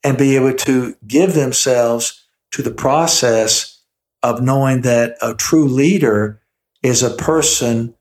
and 0.02 0.16
be 0.16 0.36
able 0.36 0.54
to 0.54 0.96
give 1.06 1.34
themselves 1.34 2.24
to 2.50 2.62
the 2.62 2.70
process 2.70 3.82
of 4.22 4.40
knowing 4.40 4.80
that 4.80 5.18
a 5.20 5.34
true 5.34 5.68
leader 5.68 6.40
is 6.82 7.02
a 7.02 7.10
person 7.10 7.94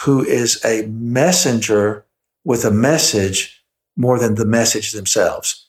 who 0.00 0.24
is 0.24 0.62
a 0.64 0.88
messenger 0.88 2.04
with 2.44 2.64
a 2.64 2.70
message 2.72 3.64
more 3.96 4.18
than 4.18 4.34
the 4.34 4.44
message 4.44 4.90
themselves. 4.90 5.68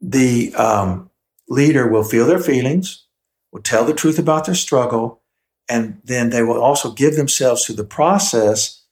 The 0.00 0.54
um, 0.54 1.10
leader 1.50 1.86
will 1.86 2.02
feel 2.02 2.24
their 2.24 2.38
feelings, 2.38 3.04
will 3.52 3.60
tell 3.60 3.84
the 3.84 3.92
truth 3.92 4.18
about 4.18 4.46
their 4.46 4.54
struggle, 4.54 5.20
and 5.68 6.00
then 6.02 6.30
they 6.30 6.42
will 6.42 6.62
also 6.62 6.92
give 6.92 7.16
themselves 7.16 7.66
to 7.66 7.74
the 7.74 7.84
process 7.84 8.84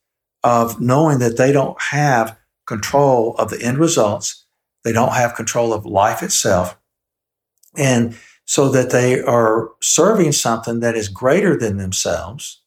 of 0.44 0.78
knowing 0.78 1.20
that 1.20 1.38
they 1.38 1.52
don't 1.52 1.80
have 1.80 2.36
control 2.66 3.34
of 3.36 3.50
the 3.50 3.62
end 3.62 3.78
results. 3.78 4.46
They 4.84 4.92
don't 4.92 5.12
have 5.12 5.34
control 5.34 5.72
of 5.72 5.86
life 5.86 6.22
itself. 6.22 6.78
And 7.76 8.16
so 8.44 8.68
that 8.70 8.90
they 8.90 9.20
are 9.20 9.70
serving 9.80 10.32
something 10.32 10.80
that 10.80 10.96
is 10.96 11.08
greater 11.08 11.56
than 11.56 11.76
themselves 11.76 12.62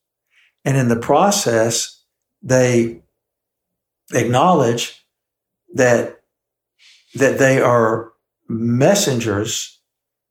and 0.66 0.76
in 0.76 0.88
the 0.88 1.00
process, 1.00 2.02
they 2.42 3.02
acknowledge 4.14 5.06
that, 5.76 6.22
that 7.14 7.38
they 7.38 7.62
are 7.62 8.12
messengers 8.50 9.80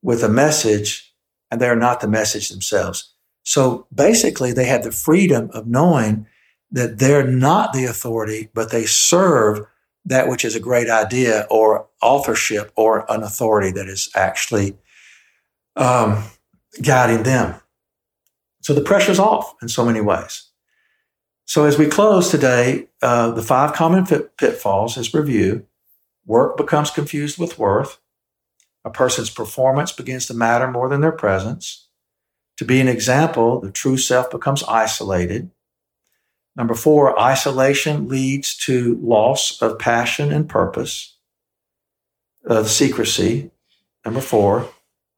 with 0.03 0.23
a 0.25 0.29
message 0.29 1.15
and 1.51 1.61
they 1.61 1.69
are 1.69 1.77
not 1.77 2.01
the 2.01 2.09
message 2.09 2.49
themselves. 2.49 3.15
So 3.45 3.87
basically, 3.95 4.53
they 4.53 4.65
have 4.65 4.83
the 4.83 4.91
freedom 4.91 5.51
of 5.53 5.69
knowing 5.69 6.27
that 6.75 6.99
they're 6.99 7.27
not 7.27 7.73
the 7.73 7.85
authority, 7.85 8.51
but 8.53 8.73
they 8.73 8.85
serve 8.85 9.65
that 10.05 10.29
which 10.29 10.45
is 10.45 10.57
a 10.57 10.61
great 10.61 10.91
idea 10.91 11.47
or 11.49 11.87
authorship 12.03 12.73
or 12.75 13.11
an 13.11 13.23
authority 13.23 13.71
that 13.71 13.87
is 13.87 14.11
actually 14.17 14.77
um, 15.77 16.25
guiding 16.83 17.23
them. 17.23 17.55
So 18.61 18.75
the 18.75 18.81
pressure's 18.81 19.21
off 19.21 19.55
in 19.63 19.69
so 19.69 19.85
many 19.85 20.01
ways. 20.01 20.51
So 21.47 21.65
as 21.65 21.79
we 21.79 21.87
close 21.87 22.31
today, 22.31 22.89
uh, 23.01 23.31
the 23.31 23.43
five 23.43 23.73
common 23.73 24.05
pitfalls 24.05 24.97
is 24.97 25.15
review. 25.15 25.65
Work 26.27 26.57
becomes 26.57 26.91
confused 26.91 27.39
with 27.39 27.57
worth. 27.57 27.99
A 28.85 28.91
person's 28.91 29.31
performance 29.31 29.93
begins 29.93 30.27
to 30.27 30.35
matter 30.35 30.69
more 30.69 30.89
than 30.89 31.03
their 31.03 31.13
presence. 31.13 31.89
To 32.57 32.65
be 32.65 32.81
an 32.81 32.89
example, 32.89 33.61
the 33.61 33.71
true 33.71 33.97
self 33.97 34.29
becomes 34.29 34.65
isolated. 34.65 35.51
Number 36.57 36.75
four, 36.75 37.19
isolation 37.19 38.09
leads 38.09 38.57
to 38.59 38.99
loss 39.03 39.61
of 39.61 39.79
passion 39.79 40.33
and 40.33 40.49
purpose, 40.49 41.17
of 42.45 42.71
secrecy. 42.71 43.51
Number 44.05 44.21
four, 44.21 44.71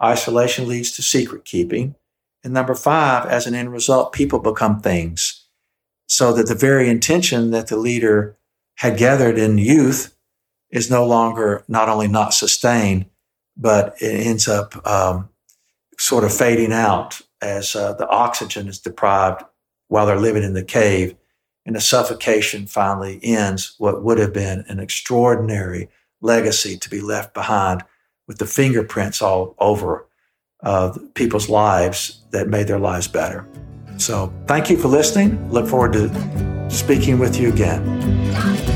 isolation 0.02 0.66
leads 0.66 0.92
to 0.92 1.02
secret 1.02 1.44
keeping. 1.44 1.94
And 2.42 2.54
number 2.54 2.74
five, 2.74 3.26
as 3.26 3.46
an 3.46 3.54
end 3.54 3.72
result, 3.72 4.12
people 4.12 4.38
become 4.38 4.80
things. 4.80 5.44
So 6.08 6.32
that 6.32 6.46
the 6.46 6.54
very 6.54 6.88
intention 6.88 7.50
that 7.50 7.66
the 7.66 7.76
leader 7.76 8.38
had 8.76 8.96
gathered 8.96 9.38
in 9.38 9.58
youth 9.58 10.16
is 10.70 10.90
no 10.90 11.04
longer 11.04 11.64
not 11.68 11.88
only 11.88 12.08
not 12.08 12.32
sustained, 12.32 13.06
but 13.56 13.96
it 14.00 14.26
ends 14.26 14.48
up 14.48 14.86
um, 14.86 15.28
sort 15.98 16.24
of 16.24 16.32
fading 16.32 16.72
out 16.72 17.20
as 17.42 17.74
uh, 17.74 17.92
the 17.94 18.08
oxygen 18.08 18.68
is 18.68 18.78
deprived 18.78 19.42
while 19.88 20.06
they're 20.06 20.20
living 20.20 20.42
in 20.42 20.54
the 20.54 20.64
cave 20.64 21.16
and 21.66 21.76
the 21.76 21.80
suffocation 21.80 22.66
finally 22.66 23.20
ends 23.22 23.74
what 23.78 24.02
would 24.02 24.18
have 24.18 24.32
been 24.32 24.64
an 24.68 24.78
extraordinary 24.78 25.90
legacy 26.22 26.78
to 26.78 26.88
be 26.88 27.00
left 27.00 27.34
behind 27.34 27.82
with 28.26 28.38
the 28.38 28.46
fingerprints 28.46 29.20
all 29.20 29.54
over 29.58 30.06
uh, 30.62 30.96
people's 31.14 31.48
lives 31.48 32.22
that 32.30 32.48
made 32.48 32.68
their 32.68 32.78
lives 32.78 33.08
better. 33.08 33.46
So, 33.98 34.32
thank 34.46 34.70
you 34.70 34.76
for 34.76 34.88
listening. 34.88 35.50
Look 35.50 35.66
forward 35.66 35.92
to 35.94 36.70
speaking 36.70 37.18
with 37.18 37.38
you 37.38 37.48
again. 37.48 38.75